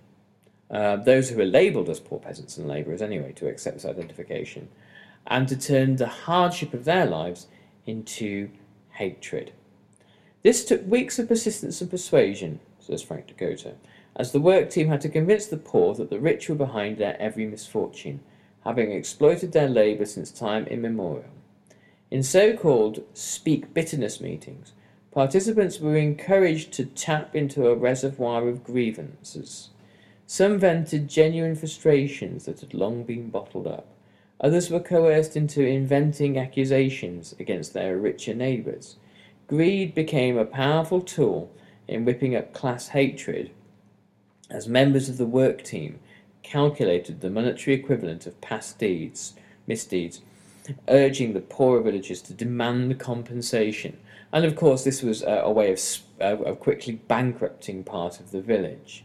Uh, 0.70 0.96
those 0.96 1.28
who 1.30 1.40
are 1.40 1.44
labelled 1.44 1.88
as 1.88 2.00
poor 2.00 2.18
peasants 2.18 2.56
and 2.56 2.66
labourers, 2.66 3.02
anyway, 3.02 3.32
to 3.32 3.46
accept 3.46 3.76
this 3.76 3.84
identification, 3.84 4.68
and 5.26 5.48
to 5.48 5.56
turn 5.56 5.96
the 5.96 6.08
hardship 6.08 6.74
of 6.74 6.84
their 6.84 7.06
lives 7.06 7.46
into 7.86 8.50
hatred. 8.90 9.52
This 10.42 10.64
took 10.64 10.86
weeks 10.86 11.18
of 11.18 11.28
persistence 11.28 11.80
and 11.80 11.90
persuasion, 11.90 12.60
says 12.80 13.02
Frank 13.02 13.28
Dikötter, 13.28 13.74
as 14.16 14.32
the 14.32 14.40
work 14.40 14.70
team 14.70 14.88
had 14.88 15.00
to 15.02 15.08
convince 15.08 15.46
the 15.46 15.56
poor 15.56 15.94
that 15.94 16.10
the 16.10 16.20
rich 16.20 16.48
were 16.48 16.54
behind 16.54 16.98
their 16.98 17.20
every 17.20 17.46
misfortune, 17.46 18.20
having 18.64 18.92
exploited 18.92 19.52
their 19.52 19.68
labour 19.68 20.04
since 20.04 20.30
time 20.30 20.66
immemorial. 20.66 21.30
In 22.10 22.22
so 22.22 22.56
called 22.56 23.04
speak 23.14 23.72
bitterness 23.72 24.20
meetings, 24.20 24.72
participants 25.12 25.80
were 25.80 25.96
encouraged 25.96 26.72
to 26.72 26.84
tap 26.84 27.34
into 27.34 27.68
a 27.68 27.74
reservoir 27.74 28.48
of 28.48 28.64
grievances. 28.64 29.70
Some 30.26 30.58
vented 30.58 31.08
genuine 31.08 31.54
frustrations 31.54 32.44
that 32.46 32.60
had 32.60 32.74
long 32.74 33.04
been 33.04 33.30
bottled 33.30 33.66
up. 33.66 33.86
Others 34.40 34.70
were 34.70 34.80
coerced 34.80 35.36
into 35.36 35.64
inventing 35.64 36.38
accusations 36.38 37.34
against 37.38 37.74
their 37.74 37.96
richer 37.96 38.34
neighbours. 38.34 38.96
Greed 39.46 39.94
became 39.94 40.36
a 40.36 40.44
powerful 40.44 41.00
tool 41.00 41.52
in 41.86 42.04
whipping 42.04 42.34
up 42.34 42.52
class 42.52 42.88
hatred 42.88 43.50
as 44.50 44.68
members 44.68 45.08
of 45.08 45.16
the 45.16 45.26
work 45.26 45.62
team 45.62 45.98
calculated 46.42 47.20
the 47.20 47.30
monetary 47.30 47.76
equivalent 47.76 48.26
of 48.26 48.40
past 48.40 48.78
deeds, 48.78 49.34
misdeeds, 49.66 50.20
urging 50.88 51.32
the 51.32 51.40
poorer 51.40 51.80
villagers 51.80 52.22
to 52.22 52.32
demand 52.32 52.98
compensation. 52.98 53.96
And 54.32 54.44
of 54.44 54.56
course, 54.56 54.84
this 54.84 55.02
was 55.02 55.22
a, 55.22 55.42
a 55.44 55.50
way 55.50 55.72
of, 55.72 55.80
uh, 56.20 56.42
of 56.42 56.60
quickly 56.60 56.94
bankrupting 56.94 57.84
part 57.84 58.20
of 58.20 58.30
the 58.30 58.40
village. 58.40 59.04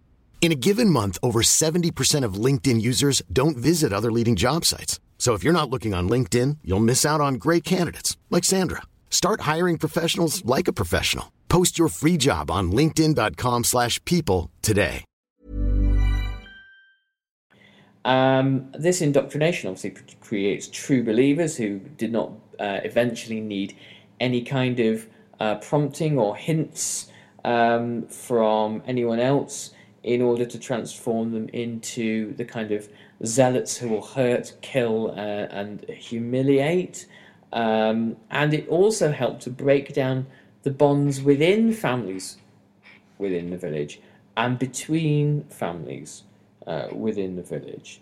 In 0.41 0.51
a 0.51 0.55
given 0.55 0.89
month, 0.89 1.19
over 1.21 1.43
70% 1.43 2.25
of 2.25 2.33
LinkedIn 2.33 2.81
users 2.81 3.21
don't 3.31 3.55
visit 3.55 3.93
other 3.93 4.11
leading 4.11 4.35
job 4.35 4.65
sites. 4.65 4.99
So 5.19 5.35
if 5.35 5.43
you're 5.43 5.53
not 5.53 5.69
looking 5.69 5.93
on 5.93 6.09
LinkedIn, 6.09 6.57
you'll 6.63 6.79
miss 6.79 7.05
out 7.05 7.21
on 7.21 7.35
great 7.35 7.63
candidates 7.63 8.17
like 8.31 8.43
Sandra. 8.43 8.81
Start 9.11 9.41
hiring 9.41 9.77
professionals 9.77 10.43
like 10.43 10.67
a 10.67 10.73
professional. 10.73 11.31
Post 11.47 11.77
your 11.77 11.89
free 11.89 12.17
job 12.17 12.49
on 12.49 12.71
linkedin.com/people 12.71 14.49
today. 14.63 15.05
Um, 18.03 18.71
this 18.73 18.99
indoctrination 19.01 19.69
obviously 19.69 19.93
creates 20.21 20.67
true 20.67 21.03
believers 21.03 21.55
who 21.57 21.77
did 21.97 22.11
not 22.11 22.31
uh, 22.59 22.79
eventually 22.83 23.41
need 23.41 23.75
any 24.19 24.41
kind 24.41 24.79
of 24.79 25.05
uh, 25.39 25.55
prompting 25.55 26.17
or 26.17 26.35
hints 26.35 27.11
um, 27.45 28.07
from 28.07 28.81
anyone 28.87 29.19
else 29.19 29.71
in 30.03 30.21
order 30.21 30.45
to 30.45 30.59
transform 30.59 31.31
them 31.31 31.47
into 31.49 32.33
the 32.33 32.45
kind 32.45 32.71
of 32.71 32.89
zealots 33.25 33.77
who 33.77 33.89
will 33.89 34.05
hurt, 34.05 34.53
kill, 34.61 35.11
uh, 35.11 35.47
and 35.51 35.85
humiliate. 35.89 37.05
Um, 37.53 38.17
and 38.29 38.53
it 38.53 38.67
also 38.67 39.11
helped 39.11 39.41
to 39.43 39.49
break 39.49 39.93
down 39.93 40.25
the 40.63 40.71
bonds 40.71 41.21
within 41.21 41.73
families 41.73 42.37
within 43.21 43.51
the 43.51 43.57
village 43.57 44.01
and 44.35 44.59
between 44.59 45.43
families 45.45 46.23
uh, 46.67 46.87
within 46.91 47.35
the 47.35 47.43
village. 47.43 48.01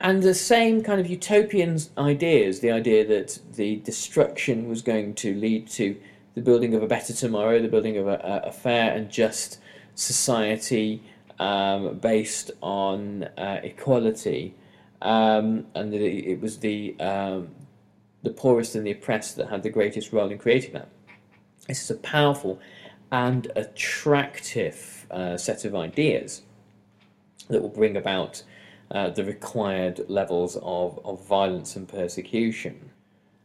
And 0.00 0.22
the 0.22 0.34
same 0.34 0.82
kind 0.82 1.00
of 1.00 1.08
utopian 1.08 1.78
ideas, 1.96 2.60
the 2.60 2.70
idea 2.70 3.06
that 3.06 3.38
the 3.54 3.76
destruction 3.76 4.68
was 4.68 4.80
going 4.80 5.14
to 5.14 5.34
lead 5.34 5.68
to 5.70 5.96
the 6.34 6.40
building 6.40 6.74
of 6.74 6.82
a 6.82 6.86
better 6.86 7.12
tomorrow, 7.12 7.60
the 7.60 7.68
building 7.68 7.96
of 7.96 8.06
a, 8.06 8.42
a 8.44 8.52
fair 8.52 8.92
and 8.92 9.10
just 9.10 9.58
society 9.96 11.02
um, 11.38 11.98
based 11.98 12.50
on 12.60 13.24
uh, 13.36 13.60
equality, 13.62 14.54
um, 15.02 15.66
and 15.74 15.92
that 15.92 16.00
it, 16.00 16.40
was 16.40 16.58
the 16.58 16.98
um, 17.00 17.48
the 18.22 18.30
poorest 18.30 18.74
and 18.74 18.86
the 18.86 18.90
oppressed 18.90 19.36
that 19.36 19.48
had 19.48 19.62
the 19.62 19.70
greatest 19.70 20.12
role 20.12 20.30
in 20.30 20.38
creating 20.38 20.72
that. 20.72 20.88
This 21.66 21.82
is 21.82 21.90
a 21.90 21.96
powerful 21.96 22.60
and 23.12 23.50
attractive 23.56 25.06
uh, 25.10 25.36
set 25.36 25.64
of 25.64 25.74
ideas 25.74 26.42
that 27.48 27.62
will 27.62 27.68
bring 27.68 27.96
about 27.96 28.42
uh, 28.90 29.10
the 29.10 29.24
required 29.24 30.00
levels 30.08 30.56
of, 30.56 30.98
of 31.04 31.26
violence 31.26 31.76
and 31.76 31.88
persecution. 31.88 32.90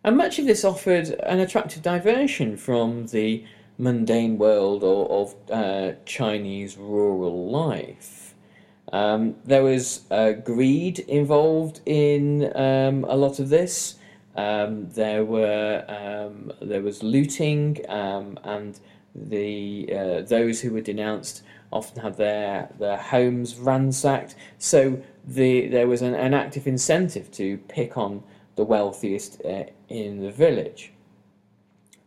And 0.03 0.17
much 0.17 0.39
of 0.39 0.45
this 0.45 0.65
offered 0.65 1.09
an 1.09 1.39
attractive 1.39 1.81
diversion 1.81 2.57
from 2.57 3.07
the 3.07 3.45
mundane 3.77 4.37
world 4.37 4.83
or, 4.83 5.09
of 5.09 5.35
uh, 5.51 5.93
Chinese 6.05 6.77
rural 6.77 7.49
life. 7.49 8.33
Um, 8.91 9.35
there 9.43 9.63
was 9.63 10.05
uh, 10.11 10.33
greed 10.33 10.99
involved 10.99 11.81
in 11.85 12.55
um, 12.55 13.03
a 13.05 13.15
lot 13.15 13.39
of 13.39 13.49
this. 13.49 13.95
Um, 14.35 14.89
there 14.89 15.23
were 15.25 15.83
um, 15.87 16.51
there 16.61 16.81
was 16.81 17.01
looting, 17.03 17.77
um, 17.89 18.39
and 18.43 18.79
the 19.15 19.89
uh, 19.93 20.21
those 20.21 20.61
who 20.61 20.73
were 20.73 20.81
denounced 20.81 21.43
often 21.71 22.01
had 22.01 22.17
their 22.17 22.69
their 22.79 22.97
homes 22.97 23.55
ransacked. 23.55 24.35
So 24.57 25.01
the 25.25 25.67
there 25.67 25.87
was 25.87 26.01
an, 26.01 26.13
an 26.13 26.33
active 26.33 26.67
incentive 26.67 27.31
to 27.31 27.57
pick 27.67 27.97
on 27.97 28.23
the 28.55 28.63
wealthiest 28.63 29.41
uh, 29.43 29.63
in 29.89 30.19
the 30.19 30.31
village. 30.31 30.91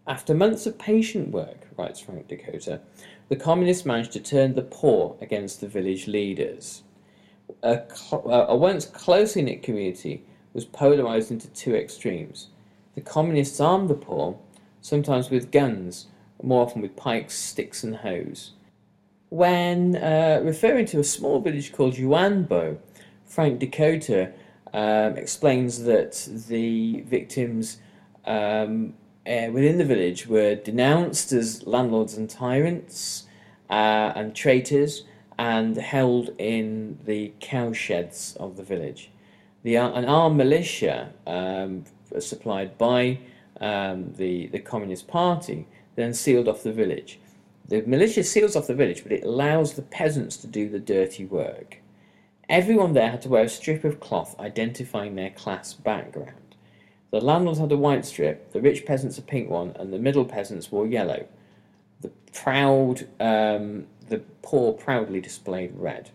After 0.08 0.34
months 0.34 0.66
of 0.66 0.78
patient 0.78 1.30
work, 1.30 1.66
writes 1.76 1.98
Frank 1.98 2.28
Dikötter, 2.28 2.80
the 3.28 3.34
communists 3.34 3.84
managed 3.84 4.12
to 4.12 4.20
turn 4.20 4.54
the 4.54 4.62
poor 4.62 5.16
against 5.20 5.60
the 5.60 5.66
village 5.66 6.06
leaders. 6.06 6.84
A, 7.62 7.82
a 8.12 8.54
once 8.54 8.86
closely 8.86 9.42
knit 9.42 9.64
community 9.64 10.22
was 10.52 10.64
polarized 10.64 11.32
into 11.32 11.48
two 11.48 11.74
extremes. 11.74 12.48
The 12.94 13.00
communists 13.00 13.60
armed 13.60 13.90
the 13.90 13.94
poor, 13.94 14.38
sometimes 14.80 15.28
with 15.28 15.50
guns, 15.50 16.06
more 16.40 16.62
often 16.62 16.82
with 16.82 16.94
pikes, 16.94 17.34
sticks, 17.34 17.82
and 17.82 17.96
hoes. 17.96 18.52
When 19.28 19.96
uh, 19.96 20.40
referring 20.44 20.86
to 20.86 21.00
a 21.00 21.04
small 21.04 21.40
village 21.40 21.72
called 21.72 21.94
Yuanbo, 21.94 22.78
Frank 23.24 23.60
Dikötter 23.60 24.32
um, 24.72 25.16
explains 25.16 25.82
that 25.82 26.28
the 26.48 27.00
victims 27.00 27.78
um, 28.24 28.94
uh, 29.26 29.50
within 29.50 29.78
the 29.78 29.84
village 29.84 30.26
were 30.26 30.54
denounced 30.54 31.32
as 31.32 31.66
landlords 31.66 32.16
and 32.16 32.30
tyrants 32.30 33.26
uh, 33.68 34.12
and 34.14 34.34
traitors 34.34 35.04
and 35.38 35.76
held 35.76 36.30
in 36.38 36.98
the 37.04 37.32
cowsheds 37.40 38.36
of 38.36 38.56
the 38.56 38.62
village. 38.62 39.10
The, 39.62 39.76
an 39.76 40.04
armed 40.04 40.36
militia 40.36 41.12
um, 41.26 41.84
supplied 42.18 42.78
by 42.78 43.18
um, 43.60 44.12
the, 44.16 44.46
the 44.48 44.60
Communist 44.60 45.08
Party 45.08 45.66
then 45.96 46.14
sealed 46.14 46.46
off 46.46 46.62
the 46.62 46.72
village. 46.72 47.18
The 47.68 47.82
militia 47.82 48.22
seals 48.22 48.54
off 48.54 48.68
the 48.68 48.74
village, 48.74 49.02
but 49.02 49.12
it 49.12 49.24
allows 49.24 49.74
the 49.74 49.82
peasants 49.82 50.36
to 50.38 50.46
do 50.46 50.68
the 50.68 50.78
dirty 50.78 51.24
work. 51.24 51.78
Everyone 52.48 52.92
there 52.92 53.10
had 53.10 53.22
to 53.22 53.28
wear 53.28 53.42
a 53.42 53.48
strip 53.48 53.82
of 53.82 53.98
cloth 53.98 54.38
identifying 54.38 55.16
their 55.16 55.30
class 55.30 55.72
background. 55.74 56.45
The 57.10 57.20
landlords 57.20 57.60
had 57.60 57.72
a 57.72 57.76
white 57.76 58.04
strip, 58.04 58.52
the 58.52 58.60
rich 58.60 58.84
peasants 58.84 59.18
a 59.18 59.22
pink 59.22 59.48
one, 59.48 59.72
and 59.76 59.92
the 59.92 59.98
middle 59.98 60.24
peasants 60.24 60.72
wore 60.72 60.86
yellow. 60.86 61.26
The 62.00 62.10
proud, 62.32 63.08
um, 63.20 63.86
the 64.08 64.22
poor 64.42 64.72
proudly 64.72 65.20
displayed 65.20 65.72
red. 65.76 66.10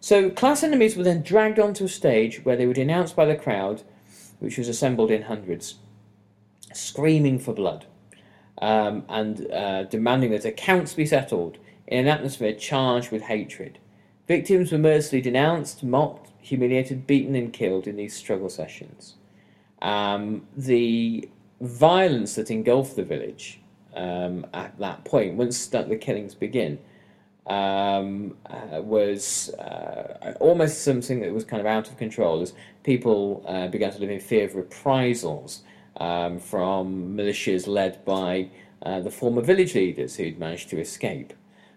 So 0.00 0.30
class 0.30 0.62
enemies 0.62 0.96
were 0.96 1.04
then 1.04 1.22
dragged 1.22 1.58
onto 1.58 1.84
a 1.84 1.88
stage 1.88 2.44
where 2.44 2.56
they 2.56 2.66
were 2.66 2.72
denounced 2.72 3.16
by 3.16 3.26
the 3.26 3.36
crowd, 3.36 3.82
which 4.38 4.56
was 4.56 4.68
assembled 4.68 5.10
in 5.10 5.22
hundreds, 5.22 5.76
screaming 6.72 7.38
for 7.38 7.52
blood 7.52 7.86
um, 8.60 9.04
and 9.08 9.50
uh, 9.50 9.84
demanding 9.84 10.30
that 10.30 10.44
accounts 10.44 10.94
be 10.94 11.06
settled 11.06 11.58
in 11.86 12.00
an 12.00 12.08
atmosphere 12.08 12.52
charged 12.52 13.10
with 13.10 13.22
hatred. 13.22 13.78
Victims 14.26 14.72
were 14.72 14.78
mercilessly 14.78 15.20
denounced, 15.20 15.82
mocked, 15.82 16.30
humiliated, 16.40 17.06
beaten, 17.06 17.34
and 17.34 17.52
killed 17.52 17.86
in 17.86 17.96
these 17.96 18.14
struggle 18.14 18.50
sessions. 18.50 19.14
Um, 19.82 20.46
the 20.56 21.28
violence 21.60 22.34
that 22.34 22.50
engulfed 22.50 22.96
the 22.96 23.04
village 23.04 23.60
um, 23.94 24.46
at 24.52 24.78
that 24.78 25.04
point, 25.04 25.34
once 25.34 25.66
the 25.66 25.96
killings 25.96 26.34
begin, 26.34 26.78
um, 27.46 28.36
uh, 28.46 28.82
was 28.82 29.48
uh, 29.54 30.34
almost 30.38 30.82
something 30.82 31.20
that 31.20 31.32
was 31.32 31.44
kind 31.44 31.60
of 31.60 31.66
out 31.66 31.88
of 31.88 31.96
control 31.96 32.42
as 32.42 32.52
people 32.82 33.42
uh, 33.46 33.68
began 33.68 33.90
to 33.90 33.98
live 33.98 34.10
in 34.10 34.20
fear 34.20 34.44
of 34.44 34.54
reprisals 34.54 35.62
um, 35.96 36.38
from 36.38 37.16
militias 37.16 37.66
led 37.66 38.04
by 38.04 38.50
uh, 38.82 39.00
the 39.00 39.10
former 39.10 39.40
village 39.40 39.74
leaders 39.74 40.16
who'd 40.16 40.38
managed 40.38 40.68
to 40.70 40.78
escape. 40.78 41.32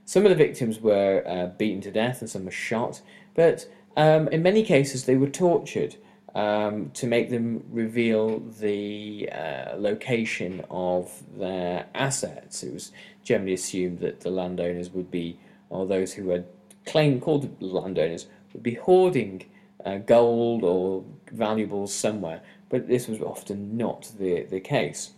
Some 0.05 0.25
of 0.25 0.29
the 0.29 0.35
victims 0.35 0.79
were 0.79 1.23
uh, 1.25 1.47
beaten 1.57 1.81
to 1.81 1.91
death 1.91 2.21
and 2.21 2.29
some 2.29 2.45
were 2.45 2.51
shot, 2.51 3.01
but 3.33 3.65
um, 3.95 4.27
in 4.27 4.43
many 4.43 4.63
cases 4.63 5.05
they 5.05 5.15
were 5.15 5.29
tortured 5.29 5.95
um, 6.35 6.91
to 6.91 7.07
make 7.07 7.29
them 7.29 7.63
reveal 7.69 8.39
the 8.39 9.29
uh, 9.31 9.75
location 9.77 10.63
of 10.69 11.23
their 11.37 11.85
assets. 11.93 12.63
It 12.63 12.73
was 12.73 12.91
generally 13.23 13.53
assumed 13.53 13.99
that 13.99 14.21
the 14.21 14.29
landowners 14.29 14.89
would 14.91 15.11
be, 15.11 15.39
or 15.69 15.85
those 15.85 16.13
who 16.13 16.25
were 16.25 16.43
claimed 16.85 17.21
called 17.21 17.61
landowners, 17.61 18.27
would 18.53 18.63
be 18.63 18.75
hoarding 18.75 19.45
uh, 19.85 19.97
gold 19.97 20.63
or 20.63 21.03
valuables 21.31 21.93
somewhere, 21.93 22.41
but 22.69 22.87
this 22.87 23.07
was 23.07 23.21
often 23.21 23.77
not 23.77 24.11
the, 24.19 24.43
the 24.43 24.59
case. 24.59 25.11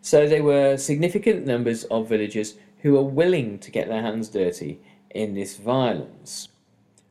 So 0.00 0.28
there 0.28 0.44
were 0.44 0.76
significant 0.76 1.46
numbers 1.46 1.84
of 1.84 2.08
villagers 2.08 2.54
who 2.82 2.92
were 2.92 3.02
willing 3.02 3.58
to 3.60 3.70
get 3.70 3.88
their 3.88 4.02
hands 4.02 4.28
dirty 4.28 4.80
in 5.10 5.34
this 5.34 5.56
violence. 5.56 6.48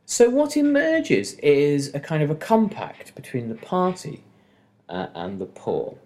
So 0.06 0.28
what 0.28 0.56
emerges 0.56 1.32
is 1.34 1.94
a 1.94 2.00
kind 2.00 2.22
of 2.22 2.30
a 2.30 2.34
compact 2.34 3.14
between 3.14 3.48
the 3.48 3.54
party 3.54 4.22
uh, 4.88 5.06
and 5.14 5.38
the 5.38 5.46
poor. 5.46 5.96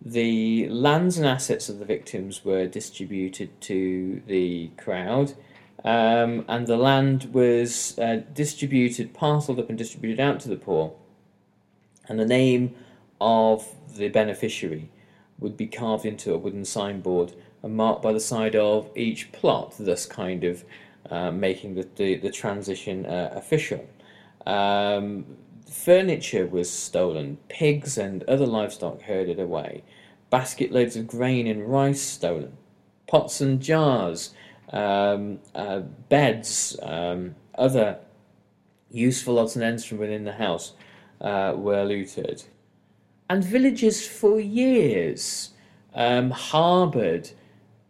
The 0.00 0.68
lands 0.68 1.18
and 1.18 1.26
assets 1.26 1.68
of 1.68 1.78
the 1.78 1.84
victims 1.84 2.44
were 2.44 2.66
distributed 2.66 3.60
to 3.62 4.22
the 4.26 4.68
crowd, 4.78 5.34
um, 5.84 6.44
and 6.48 6.66
the 6.66 6.76
land 6.76 7.34
was 7.34 7.98
uh, 7.98 8.22
distributed, 8.32 9.12
parcelled 9.12 9.58
up, 9.58 9.68
and 9.68 9.76
distributed 9.76 10.20
out 10.20 10.40
to 10.40 10.48
the 10.48 10.56
poor. 10.56 10.94
And 12.08 12.18
the 12.18 12.26
name 12.26 12.74
of 13.20 13.66
the 13.94 14.08
beneficiary 14.08 14.90
would 15.38 15.56
be 15.56 15.66
carved 15.66 16.06
into 16.06 16.32
a 16.32 16.38
wooden 16.38 16.64
signboard 16.64 17.34
and 17.62 17.76
marked 17.76 18.02
by 18.02 18.12
the 18.12 18.20
side 18.20 18.56
of 18.56 18.90
each 18.96 19.32
plot, 19.32 19.74
thus 19.78 20.06
kind 20.06 20.44
of 20.44 20.64
uh, 21.10 21.30
making 21.30 21.74
the, 21.74 21.88
the, 21.96 22.16
the 22.16 22.30
transition 22.30 23.06
uh, 23.06 23.32
official. 23.34 23.84
Um, 24.46 25.24
furniture 25.70 26.46
was 26.46 26.70
stolen, 26.70 27.38
pigs 27.48 27.98
and 27.98 28.22
other 28.24 28.46
livestock 28.46 29.02
herded 29.02 29.38
away, 29.38 29.82
basket 30.30 30.72
loads 30.72 30.96
of 30.96 31.06
grain 31.06 31.46
and 31.46 31.66
rice 31.66 32.00
stolen, 32.00 32.56
pots 33.06 33.40
and 33.40 33.60
jars, 33.60 34.34
um, 34.72 35.40
uh, 35.54 35.80
beds, 36.08 36.78
um, 36.82 37.34
other 37.56 37.98
useful 38.90 39.38
odds 39.38 39.56
and 39.56 39.64
ends 39.64 39.84
from 39.84 39.98
within 39.98 40.24
the 40.24 40.32
house 40.32 40.72
uh, 41.20 41.52
were 41.56 41.84
looted. 41.84 42.44
And 43.28 43.44
villagers 43.44 44.06
for 44.06 44.40
years 44.40 45.50
um, 45.94 46.30
harboured 46.30 47.30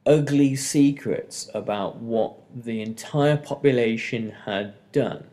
ugly 0.07 0.57
secrets 0.57 1.51
about 1.55 1.97
what 1.97 2.35
the 2.55 2.81
entire 2.81 3.37
population 3.37 4.31
had 4.45 4.75
done. 4.93 5.25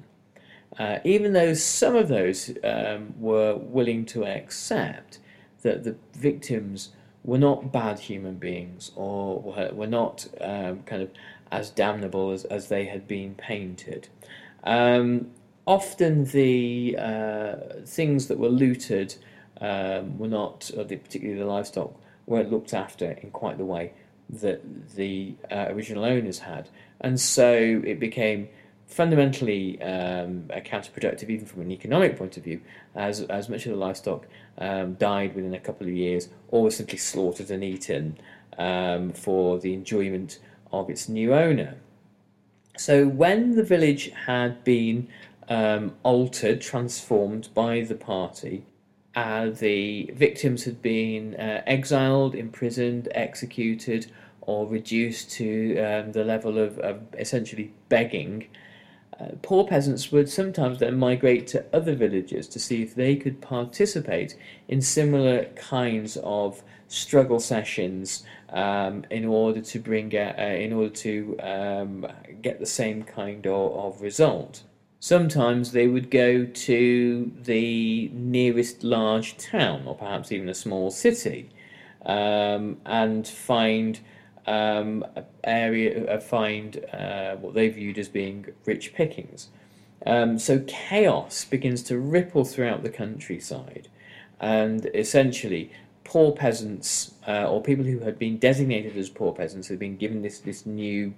Uh, 0.78 1.00
even 1.04 1.34
though 1.34 1.54
some 1.54 1.96
of 1.96 2.08
those 2.08 2.52
um, 2.64 3.14
were 3.20 3.56
willing 3.56 4.06
to 4.06 4.26
accept 4.26 5.20
that 5.64 5.84
the 5.84 5.96
victims 6.14 6.90
were 7.24 7.38
not 7.38 7.72
bad 7.72 7.98
human 8.00 8.36
beings 8.36 8.92
or 8.96 9.42
were, 9.42 9.70
were 9.74 9.88
not 9.88 10.28
um, 10.40 10.84
kind 10.84 11.02
of 11.02 11.10
as 11.52 11.72
damnable 11.72 12.32
as, 12.32 12.46
as 12.46 12.68
they 12.68 12.86
had 12.86 13.08
been 13.08 13.34
painted. 13.36 14.08
Um, 14.64 15.32
often 15.66 16.26
the 16.26 16.96
uh, 17.00 17.56
things 17.86 18.28
that 18.28 18.38
were 18.38 18.50
looted 18.50 19.16
um, 19.60 20.18
were 20.20 20.28
not, 20.28 20.70
particularly 20.76 21.40
the 21.40 21.46
livestock, 21.46 21.94
weren't 22.28 22.52
looked 22.52 22.74
after 22.74 23.12
in 23.12 23.32
quite 23.32 23.58
the 23.58 23.66
way 23.66 23.94
that 24.30 24.96
the 24.96 25.36
uh, 25.52 25.68
original 25.70 26.04
owners 26.04 26.40
had. 26.40 26.70
And 27.02 27.20
so 27.20 27.82
it 27.86 28.00
became 28.00 28.50
fundamentally 28.86 29.82
um, 29.82 30.44
counterproductive, 30.50 31.30
even 31.30 31.46
from 31.46 31.62
an 31.62 31.72
economic 31.72 32.18
point 32.18 32.38
of 32.38 32.44
view, 32.44 32.62
as, 32.96 33.22
as 33.22 33.50
much 33.50 33.66
of 33.66 33.74
the 33.74 33.78
livestock 33.78 34.28
um, 34.58 34.94
died 34.96 35.36
within 35.36 35.54
a 35.54 35.60
couple 35.60 35.86
of 35.88 35.94
years 35.94 36.30
or 36.48 36.64
was 36.64 36.78
simply 36.78 36.98
slaughtered 36.98 37.52
and 37.52 37.64
eaten 37.64 38.18
um, 38.58 39.12
for 39.12 39.60
the 39.60 39.74
enjoyment 39.74 40.40
of 40.72 40.90
its 40.90 41.08
new 41.08 41.34
owner. 41.34 41.76
So 42.78 43.08
when 43.08 43.56
the 43.56 43.64
village 43.64 44.12
had 44.26 44.64
been 44.64 45.10
um, 45.50 45.96
altered, 46.04 46.62
transformed 46.62 47.50
by 47.54 47.82
the 47.82 47.96
party, 47.96 48.66
uh, 49.18 49.50
the 49.50 50.12
victims 50.14 50.64
had 50.66 50.80
been 50.80 51.34
uh, 51.38 51.64
exiled, 51.66 52.36
imprisoned, 52.36 53.08
executed, 53.16 54.12
or 54.42 54.68
reduced 54.68 55.32
to 55.32 55.76
um, 55.80 56.12
the 56.12 56.24
level 56.24 56.60
of, 56.60 56.78
of 56.78 57.02
essentially 57.18 57.74
begging. 57.90 58.48
Uh, 59.20 59.30
poor 59.42 59.66
peasants 59.66 60.12
would 60.12 60.30
sometimes 60.30 60.78
then 60.78 60.96
migrate 61.00 61.48
to 61.48 61.66
other 61.74 61.96
villages 61.96 62.48
to 62.48 62.60
see 62.60 62.84
if 62.84 62.94
they 62.94 63.16
could 63.16 63.42
participate 63.42 64.36
in 64.68 64.84
similar 64.84 65.46
kinds 65.56 66.18
of 66.18 66.62
struggle 66.88 67.40
sessions 67.40 68.24
um, 68.50 69.04
in 69.10 69.26
order 69.26 69.62
to 69.62 69.80
bring 69.80 70.16
uh, 70.16 70.36
in 70.38 70.72
order 70.74 70.94
to 70.94 71.36
um, 71.40 72.06
get 72.44 72.60
the 72.60 72.68
same 72.68 73.02
kind 73.02 73.48
of, 73.48 73.72
of 73.96 74.00
result. 74.00 74.62
Sometimes 75.00 75.74
they 75.74 75.88
would 75.88 76.10
go 76.10 76.46
to 76.46 77.32
the 77.44 78.10
nearest 78.14 78.84
large 78.84 79.38
town, 79.38 79.84
or 79.86 79.96
perhaps 79.96 80.32
even 80.32 80.50
a 80.50 80.56
small 80.56 80.90
city, 80.90 81.50
um, 82.06 82.78
and 82.86 83.28
find 83.28 84.00
um, 84.48 85.06
area, 85.44 86.06
uh, 86.08 86.20
find 86.20 86.84
uh, 86.94 87.36
what 87.36 87.54
they 87.54 87.70
viewed 87.70 88.00
as 88.00 88.10
being 88.10 88.48
rich 88.66 88.94
pickings. 88.96 89.50
Um, 90.06 90.40
so 90.40 90.64
chaos 90.68 91.46
begins 91.46 91.84
to 91.84 92.00
ripple 92.00 92.44
throughout 92.46 92.82
the 92.82 92.90
countryside, 92.90 93.90
and 94.40 94.90
essentially, 94.96 95.72
poor 96.06 96.32
peasants 96.32 97.14
uh, 97.28 97.48
or 97.48 97.62
people 97.62 97.86
who 97.86 98.00
had 98.00 98.18
been 98.18 98.38
designated 98.38 98.98
as 98.98 99.10
poor 99.10 99.34
peasants 99.34 99.68
had 99.68 99.78
been 99.78 99.98
given 99.98 100.24
this 100.24 100.40
this 100.40 100.66
new 100.66 101.14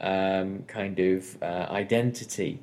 um, 0.00 0.62
kind 0.62 0.98
of 0.98 1.42
uh, 1.42 1.66
identity 1.70 2.60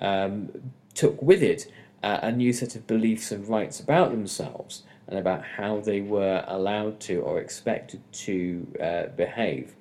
um, 0.00 0.50
took 0.94 1.20
with 1.22 1.42
it 1.42 1.70
uh, 2.02 2.18
a 2.22 2.32
new 2.32 2.52
set 2.52 2.76
of 2.76 2.86
beliefs 2.86 3.32
and 3.32 3.48
rights 3.48 3.80
about 3.80 4.10
themselves 4.10 4.82
and 5.08 5.18
about 5.18 5.44
how 5.44 5.80
they 5.80 6.00
were 6.00 6.44
allowed 6.48 6.98
to 7.00 7.20
or 7.20 7.38
expected 7.40 8.00
to 8.12 8.66
uh, 8.82 9.06
behave. 9.16 9.74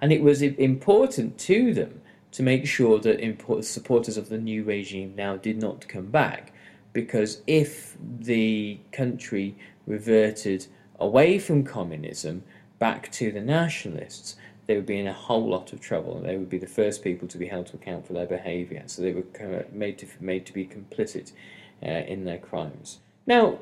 And 0.00 0.12
it 0.12 0.22
was 0.22 0.42
important 0.42 1.38
to 1.38 1.74
them 1.74 2.00
to 2.32 2.42
make 2.42 2.66
sure 2.66 2.98
that 3.00 3.64
supporters 3.64 4.16
of 4.16 4.28
the 4.28 4.38
new 4.38 4.64
regime 4.64 5.14
now 5.16 5.36
did 5.36 5.58
not 5.58 5.88
come 5.88 6.06
back, 6.06 6.52
because 6.92 7.42
if 7.46 7.96
the 8.18 8.78
country 8.92 9.56
reverted 9.86 10.66
away 10.98 11.38
from 11.38 11.64
communism 11.64 12.42
back 12.78 13.10
to 13.12 13.32
the 13.32 13.40
nationalists, 13.40 14.36
they 14.70 14.76
would 14.76 14.86
be 14.86 15.00
in 15.00 15.08
a 15.08 15.12
whole 15.12 15.48
lot 15.48 15.72
of 15.72 15.80
trouble, 15.80 16.16
and 16.16 16.24
they 16.24 16.36
would 16.36 16.48
be 16.48 16.56
the 16.56 16.64
first 16.64 17.02
people 17.02 17.26
to 17.26 17.36
be 17.36 17.48
held 17.48 17.66
to 17.66 17.74
account 17.74 18.06
for 18.06 18.12
their 18.12 18.24
behaviour. 18.26 18.84
So 18.86 19.02
they 19.02 19.12
were 19.12 19.66
made 19.72 19.98
to 19.98 20.06
made 20.20 20.46
to 20.46 20.52
be 20.52 20.64
complicit 20.64 21.32
uh, 21.82 21.88
in 22.12 22.24
their 22.24 22.38
crimes. 22.38 23.00
Now, 23.26 23.58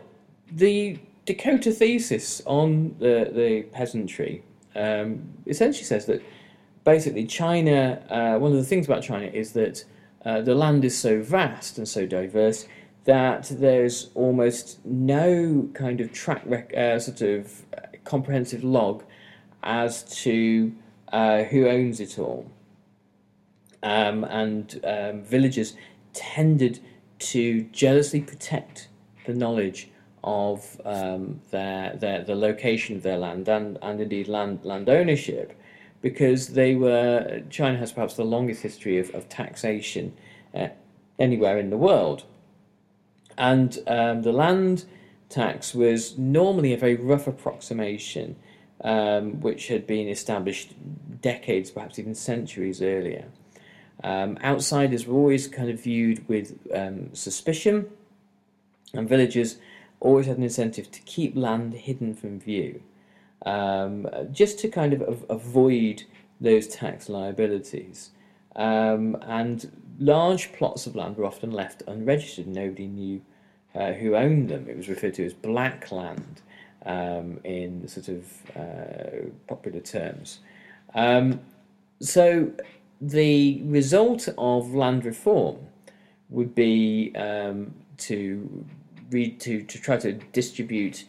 the 0.53 0.99
Dikötter 1.25 1.75
thesis 1.75 2.43
on 2.45 2.95
the 2.99 3.31
the 3.35 3.63
peasantry 3.73 4.43
um, 4.77 5.31
essentially 5.47 5.85
says 5.85 6.05
that 6.05 6.21
basically 6.85 7.25
China. 7.25 8.03
Uh, 8.11 8.39
one 8.39 8.53
of 8.53 8.59
the 8.59 8.65
things 8.73 8.85
about 8.85 9.03
China 9.03 9.29
is 9.29 9.53
that 9.53 9.85
uh, 10.27 10.43
the 10.43 10.55
land 10.55 10.85
is 10.85 10.95
so 10.99 11.23
vast 11.23 11.79
and 11.79 11.89
so 11.89 12.05
diverse 12.05 12.67
that 13.05 13.45
there's 13.51 14.11
almost 14.15 14.85
no 14.85 15.71
kind 15.73 16.03
of 16.03 16.13
track 16.13 16.43
rec- 16.45 16.77
uh, 16.77 16.99
sort 16.99 17.23
of 17.23 17.65
uh, 17.79 17.81
comprehensive 18.05 18.63
log 18.63 19.05
as 19.63 20.03
to 20.23 20.75
uh, 21.13 21.45
who 21.45 21.69
owns 21.69 22.01
it 22.01 22.19
all. 22.19 22.51
Um, 23.83 24.25
and 24.25 24.81
um, 24.85 25.23
villagers 25.23 25.75
tended 26.13 26.81
to 27.19 27.63
jealously 27.65 28.21
protect 28.21 28.89
the 29.27 29.35
knowledge 29.35 29.91
of 30.25 30.81
um, 30.85 31.41
their, 31.51 31.95
their 31.97 32.25
the 32.25 32.35
location 32.35 32.97
of 32.97 33.03
their 33.03 33.19
land 33.19 33.49
and, 33.49 33.79
and 33.83 34.01
indeed 34.01 34.29
land 34.29 34.61
land 34.65 34.89
ownership 34.89 35.59
because 36.03 36.49
they 36.49 36.75
were 36.75 37.43
China 37.51 37.79
has 37.79 37.93
perhaps 37.93 38.15
the 38.15 38.25
longest 38.25 38.63
history 38.63 38.99
of, 38.99 39.11
of 39.15 39.29
taxation 39.29 40.13
uh, 40.55 40.69
anywhere 41.19 41.59
in 41.59 41.71
the 41.71 41.77
world 41.77 42.25
and 43.37 43.79
um, 43.87 44.23
the 44.23 44.33
land 44.33 44.85
tax 45.29 45.75
was 45.75 46.19
normally 46.19 46.73
a 46.73 46.77
very 46.77 46.97
rough 46.97 47.27
approximation 47.27 48.37
um, 48.83 49.41
which 49.41 49.69
had 49.69 49.87
been 49.87 50.09
established 50.09 50.75
decades, 51.21 51.71
perhaps 51.71 51.99
even 51.99 52.15
centuries 52.15 52.81
earlier. 52.83 53.27
Um, 54.05 54.39
outsiders 54.43 55.07
were 55.07 55.17
always 55.17 55.49
kind 55.49 55.71
of 55.71 55.83
viewed 55.83 56.27
with 56.29 56.59
um, 56.73 57.15
suspicion, 57.15 57.91
and 58.95 59.09
villagers 59.09 59.57
always 60.01 60.27
had 60.27 60.39
an 60.39 60.45
incentive 60.45 60.91
to 60.93 61.01
keep 61.01 61.37
land 61.37 61.75
hidden 61.75 62.15
from 62.15 62.39
view, 62.39 62.83
um, 63.45 64.09
just 64.31 64.59
to 64.61 64.69
kind 64.69 64.93
of 64.93 65.25
avoid 65.29 66.05
those 66.41 66.69
tax 66.69 67.09
liabilities. 67.09 68.11
Um, 68.55 69.17
and 69.23 69.71
large 69.99 70.53
plots 70.53 70.87
of 70.87 70.95
land 70.95 71.17
were 71.17 71.25
often 71.25 71.51
left 71.51 71.83
unregistered. 71.87 72.47
Nobody 72.47 72.87
knew 72.87 73.23
uh, 73.75 73.93
who 73.93 74.15
owned 74.15 74.49
them. 74.49 74.67
It 74.69 74.77
was 74.77 74.89
referred 74.89 75.15
to 75.15 75.27
as 75.27 75.35
black 75.35 75.91
land 75.91 76.43
um, 76.87 77.41
in 77.45 77.87
sort 77.89 78.09
of 78.09 78.25
uh, 78.57 79.29
popular 79.47 79.81
terms. 79.81 80.41
Um, 80.95 81.41
so 82.01 82.53
the 83.01 83.63
result 83.65 84.29
of 84.39 84.75
land 84.75 85.05
reform 85.05 85.57
would 86.31 86.55
be 86.55 87.13
um, 87.17 87.75
to 87.99 88.65
read 89.11 89.41
to, 89.41 89.63
to 89.63 89.79
try 89.81 89.97
to 89.97 90.13
distribute 90.13 91.05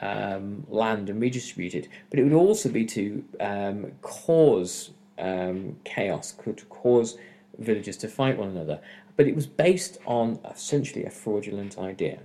um, 0.00 0.66
land 0.68 1.10
and 1.10 1.20
redistribute 1.20 1.74
it, 1.74 1.88
but 2.08 2.18
it 2.18 2.24
would 2.24 2.32
also 2.32 2.68
be 2.68 2.86
to 2.86 3.24
um, 3.40 3.92
cause 4.00 4.90
um, 5.18 5.76
chaos, 5.84 6.32
could 6.32 6.66
cause 6.70 7.18
villagers 7.58 7.98
to 7.98 8.08
fight 8.08 8.38
one 8.38 8.48
another. 8.48 8.80
But 9.16 9.26
it 9.26 9.36
was 9.36 9.46
based 9.46 9.98
on 10.06 10.38
essentially 10.50 11.04
a 11.04 11.10
fraudulent 11.10 11.76
idea 11.76 12.20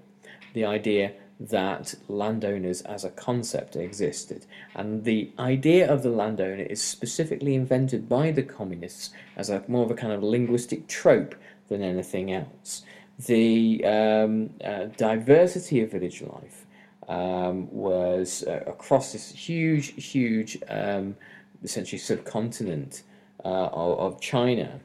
the 0.55 0.65
idea 0.65 1.11
that 1.39 1.95
landowners 2.07 2.81
as 2.83 3.03
a 3.03 3.09
concept 3.09 3.75
existed. 3.75 4.45
And 4.73 5.03
the 5.03 5.31
idea 5.37 5.91
of 5.91 6.01
the 6.01 6.09
landowner 6.09 6.63
is 6.63 6.81
specifically 6.81 7.55
invented 7.55 8.07
by 8.07 8.31
the 8.31 8.43
communists 8.43 9.11
as 9.35 9.49
a 9.49 9.63
more 9.67 9.83
of 9.83 9.91
a 9.91 9.95
kind 9.95 10.13
of 10.13 10.23
linguistic 10.23 10.87
trope 10.87 11.35
than 11.67 11.81
anything 11.81 12.31
else. 12.31 12.83
The 13.19 13.83
um, 13.85 14.49
uh, 14.63 14.85
diversity 14.97 15.81
of 15.81 15.91
village 15.91 16.21
life 16.21 16.65
um, 17.07 17.71
was 17.71 18.43
uh, 18.47 18.63
across 18.67 19.13
this 19.13 19.31
huge, 19.31 20.03
huge, 20.03 20.57
um, 20.69 21.15
essentially 21.63 21.99
subcontinent 21.99 23.03
uh, 23.43 23.67
of, 23.67 23.99
of, 23.99 24.21
China 24.21 24.79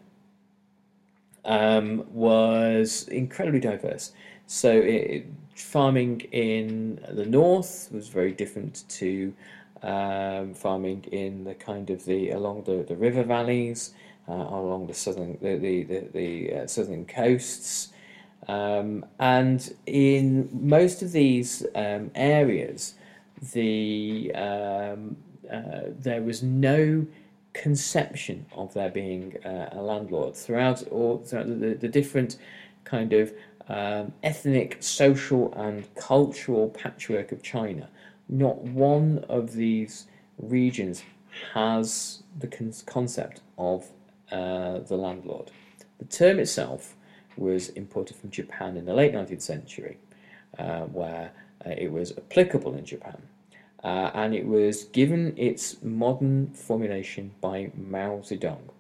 um, 1.45 2.05
was 2.13 3.09
incredibly 3.09 3.61
diverse. 3.61 4.13
So 4.47 4.71
it, 4.71 5.27
farming 5.63 6.21
in 6.33 7.01
the 7.09 7.27
north 7.27 7.89
was 7.93 8.09
very 8.09 8.33
different 8.33 8.85
to 8.89 9.35
um, 9.83 10.55
farming 10.55 11.05
in 11.11 11.45
the 11.45 11.55
kind 11.55 11.91
of 11.91 12.05
the 12.05 12.31
along 12.31 12.65
the, 12.65 12.85
the 12.87 12.97
river 12.97 13.23
valleys, 13.23 13.95
uh, 14.29 14.33
along 14.33 14.87
the 14.87 14.95
southern 14.95 15.39
the 15.41 15.57
the, 15.57 15.83
the, 15.85 16.01
the 16.13 16.55
uh, 16.55 16.67
southern 16.67 17.07
coasts, 17.07 17.93
um, 18.49 19.05
and 19.19 19.75
in 19.87 20.49
most 20.53 21.03
of 21.03 21.13
these 21.13 21.65
um, 21.75 22.11
areas, 22.15 22.95
the 23.53 24.33
um, 24.35 25.17
uh, 25.51 25.83
there 25.99 26.23
was 26.23 26.43
no 26.43 27.07
conception 27.53 28.47
of 28.53 28.73
there 28.75 28.91
being 28.91 29.37
uh, 29.45 29.71
a 29.73 29.83
landlord 29.83 30.37
throughout 30.37 30.87
all 30.89 31.19
throughout 31.19 31.47
the, 31.47 31.75
the 31.75 31.89
different 31.89 32.37
kind 32.85 33.13
of 33.13 33.33
um, 33.71 34.13
ethnic, 34.25 34.79
social, 34.81 35.55
and 35.55 35.95
cultural 35.95 36.69
patchwork 36.71 37.31
of 37.31 37.41
China. 37.41 37.89
Not 38.29 38.59
one 38.59 39.25
of 39.29 39.53
these 39.53 40.07
regions 40.39 41.05
has 41.55 42.25
the 42.37 42.49
con- 42.49 42.75
concept 42.85 43.43
of 43.57 43.87
uh, 44.33 44.81
the 44.81 44.97
landlord. 44.97 45.53
The 45.99 46.05
term 46.07 46.41
itself 46.41 46.97
was 47.37 47.69
imported 47.71 48.17
from 48.17 48.31
Japan 48.31 48.77
in 48.77 48.87
the 48.87 48.95
late 48.95 49.13
19th 49.13 49.43
century, 49.43 49.99
uh, 50.59 50.81
where 50.81 51.31
uh, 51.65 51.71
it 51.71 51.93
was 51.93 52.13
applicable 52.19 52.75
in 52.75 52.85
Japan. 52.85 53.23
Uh, 53.85 54.11
and 54.15 54.35
it 54.35 54.47
was 54.47 54.85
given 54.85 55.33
its 55.39 55.81
modern 55.83 56.49
formulation 56.55 57.31
by 57.41 57.71
Mao 57.77 58.19
Zedong. 58.19 58.73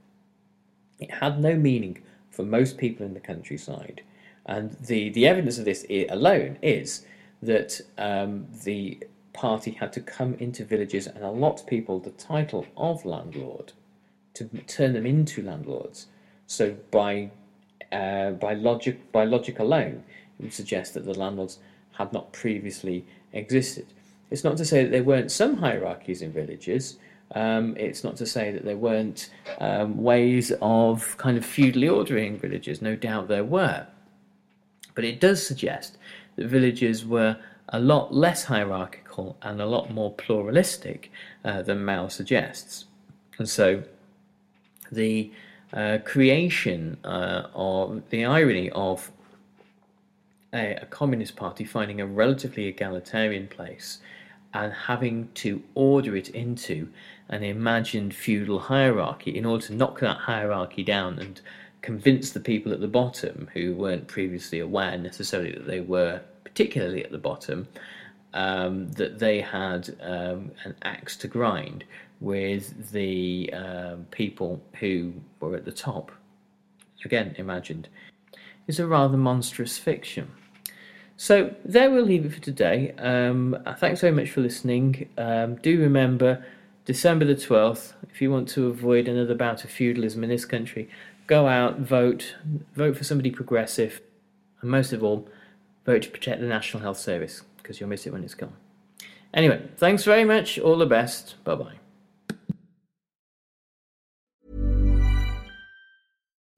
It 0.98 1.12
had 1.12 1.40
no 1.40 1.55
meaning 1.55 2.03
for 2.29 2.44
most 2.44 2.76
people 2.76 3.07
in 3.07 3.14
the 3.14 3.20
countryside. 3.20 4.03
And 4.50 4.72
the, 4.80 5.10
the 5.10 5.28
evidence 5.28 5.58
of 5.58 5.64
this 5.64 5.86
alone 6.10 6.58
is 6.60 7.06
that 7.40 7.80
um, 7.96 8.48
the 8.64 8.98
party 9.32 9.70
had 9.70 9.92
to 9.92 10.00
come 10.00 10.34
into 10.34 10.64
villages 10.64 11.06
and 11.06 11.22
allot 11.22 11.62
people 11.68 12.00
the 12.00 12.10
title 12.10 12.66
of 12.76 13.04
landlord 13.04 13.72
to 14.34 14.46
turn 14.66 14.92
them 14.92 15.06
into 15.06 15.40
landlords. 15.40 16.08
So 16.48 16.76
by 16.90 17.30
uh, 17.92 18.32
by 18.32 18.54
logic 18.54 19.12
by 19.12 19.24
logic 19.24 19.60
alone, 19.60 20.02
it 20.38 20.42
would 20.42 20.52
suggest 20.52 20.94
that 20.94 21.04
the 21.04 21.16
landlords 21.16 21.58
had 21.92 22.12
not 22.12 22.32
previously 22.32 23.06
existed. 23.32 23.86
It's 24.32 24.42
not 24.42 24.56
to 24.56 24.64
say 24.64 24.82
that 24.82 24.90
there 24.90 25.04
weren't 25.04 25.30
some 25.30 25.58
hierarchies 25.58 26.22
in 26.22 26.32
villages. 26.32 26.98
Um, 27.36 27.76
it's 27.76 28.02
not 28.02 28.16
to 28.16 28.26
say 28.26 28.50
that 28.50 28.64
there 28.64 28.76
weren't 28.76 29.30
um, 29.60 30.02
ways 30.02 30.52
of 30.60 31.16
kind 31.18 31.38
of 31.38 31.44
feudally 31.44 31.88
ordering 31.88 32.36
villages. 32.36 32.82
No 32.82 32.96
doubt 32.96 33.28
there 33.28 33.44
were. 33.44 33.86
But 35.00 35.08
it 35.08 35.18
does 35.18 35.46
suggest 35.46 35.96
that 36.36 36.44
villages 36.44 37.06
were 37.06 37.38
a 37.70 37.80
lot 37.80 38.12
less 38.12 38.44
hierarchical 38.44 39.38
and 39.40 39.58
a 39.58 39.64
lot 39.64 39.90
more 39.90 40.12
pluralistic 40.12 41.10
uh, 41.42 41.62
than 41.62 41.86
Mao 41.86 42.08
suggests. 42.08 42.84
And 43.38 43.48
so 43.48 43.82
the 44.92 45.32
uh, 45.72 46.00
creation 46.04 46.98
uh, 47.02 47.44
of 47.54 48.02
the 48.10 48.26
irony 48.26 48.68
of 48.72 49.10
a, 50.52 50.74
a, 50.74 50.84
communist 50.84 51.34
party 51.34 51.64
finding 51.64 51.98
a 52.02 52.06
relatively 52.06 52.66
egalitarian 52.66 53.48
place 53.48 54.00
and 54.52 54.70
having 54.70 55.30
to 55.36 55.62
order 55.74 56.14
it 56.14 56.28
into 56.28 56.90
an 57.30 57.42
imagined 57.42 58.14
feudal 58.14 58.58
hierarchy 58.58 59.34
in 59.34 59.46
order 59.46 59.64
to 59.68 59.74
knock 59.74 60.00
that 60.00 60.18
hierarchy 60.18 60.82
down 60.82 61.18
and 61.18 61.40
convince 61.82 62.30
the 62.30 62.40
people 62.40 62.72
at 62.72 62.80
the 62.80 62.88
bottom 62.88 63.48
who 63.54 63.74
weren't 63.74 64.06
previously 64.06 64.60
aware 64.60 64.96
necessarily 64.98 65.52
that 65.52 65.66
they 65.66 65.80
were 65.80 66.20
particularly 66.44 67.04
at 67.04 67.10
the 67.10 67.18
bottom 67.18 67.68
um, 68.34 68.90
that 68.92 69.18
they 69.18 69.40
had 69.40 69.96
um, 70.02 70.52
an 70.64 70.74
axe 70.82 71.16
to 71.16 71.28
grind 71.28 71.84
with 72.20 72.90
the 72.92 73.52
um, 73.52 74.06
people 74.10 74.62
who 74.78 75.12
were 75.40 75.56
at 75.56 75.64
the 75.64 75.72
top. 75.72 76.12
Again, 77.04 77.34
imagined. 77.38 77.88
Is 78.66 78.78
a 78.78 78.86
rather 78.86 79.16
monstrous 79.16 79.78
fiction. 79.78 80.30
So 81.16 81.54
there 81.64 81.90
we'll 81.90 82.04
leave 82.04 82.24
it 82.24 82.32
for 82.32 82.40
today. 82.40 82.92
Um, 82.98 83.56
thanks 83.78 84.00
very 84.00 84.12
much 84.12 84.30
for 84.30 84.42
listening. 84.42 85.08
Um, 85.18 85.56
do 85.56 85.80
remember 85.80 86.44
December 86.84 87.24
the 87.24 87.34
12th, 87.34 87.92
if 88.10 88.22
you 88.22 88.30
want 88.30 88.48
to 88.50 88.68
avoid 88.68 89.06
another 89.06 89.34
bout 89.34 89.64
of 89.64 89.70
feudalism 89.70 90.24
in 90.24 90.30
this 90.30 90.44
country, 90.44 90.88
go 91.30 91.46
out, 91.46 91.78
vote, 91.78 92.34
vote 92.74 92.96
for 92.96 93.04
somebody 93.04 93.30
progressive, 93.30 94.02
and 94.60 94.70
most 94.70 94.92
of 94.92 95.02
all, 95.02 95.28
vote 95.86 96.02
to 96.02 96.10
protect 96.10 96.40
the 96.40 96.46
National 96.46 96.82
Health 96.82 96.98
Service 96.98 97.42
because 97.56 97.78
you'll 97.78 97.88
miss 97.88 98.04
it 98.04 98.12
when 98.12 98.24
it's 98.24 98.34
gone. 98.34 98.52
Anyway, 99.32 99.62
thanks 99.76 100.02
very 100.02 100.24
much. 100.24 100.58
All 100.58 100.76
the 100.76 100.86
best. 100.86 101.42
Bye 101.44 101.54
bye. 101.54 101.79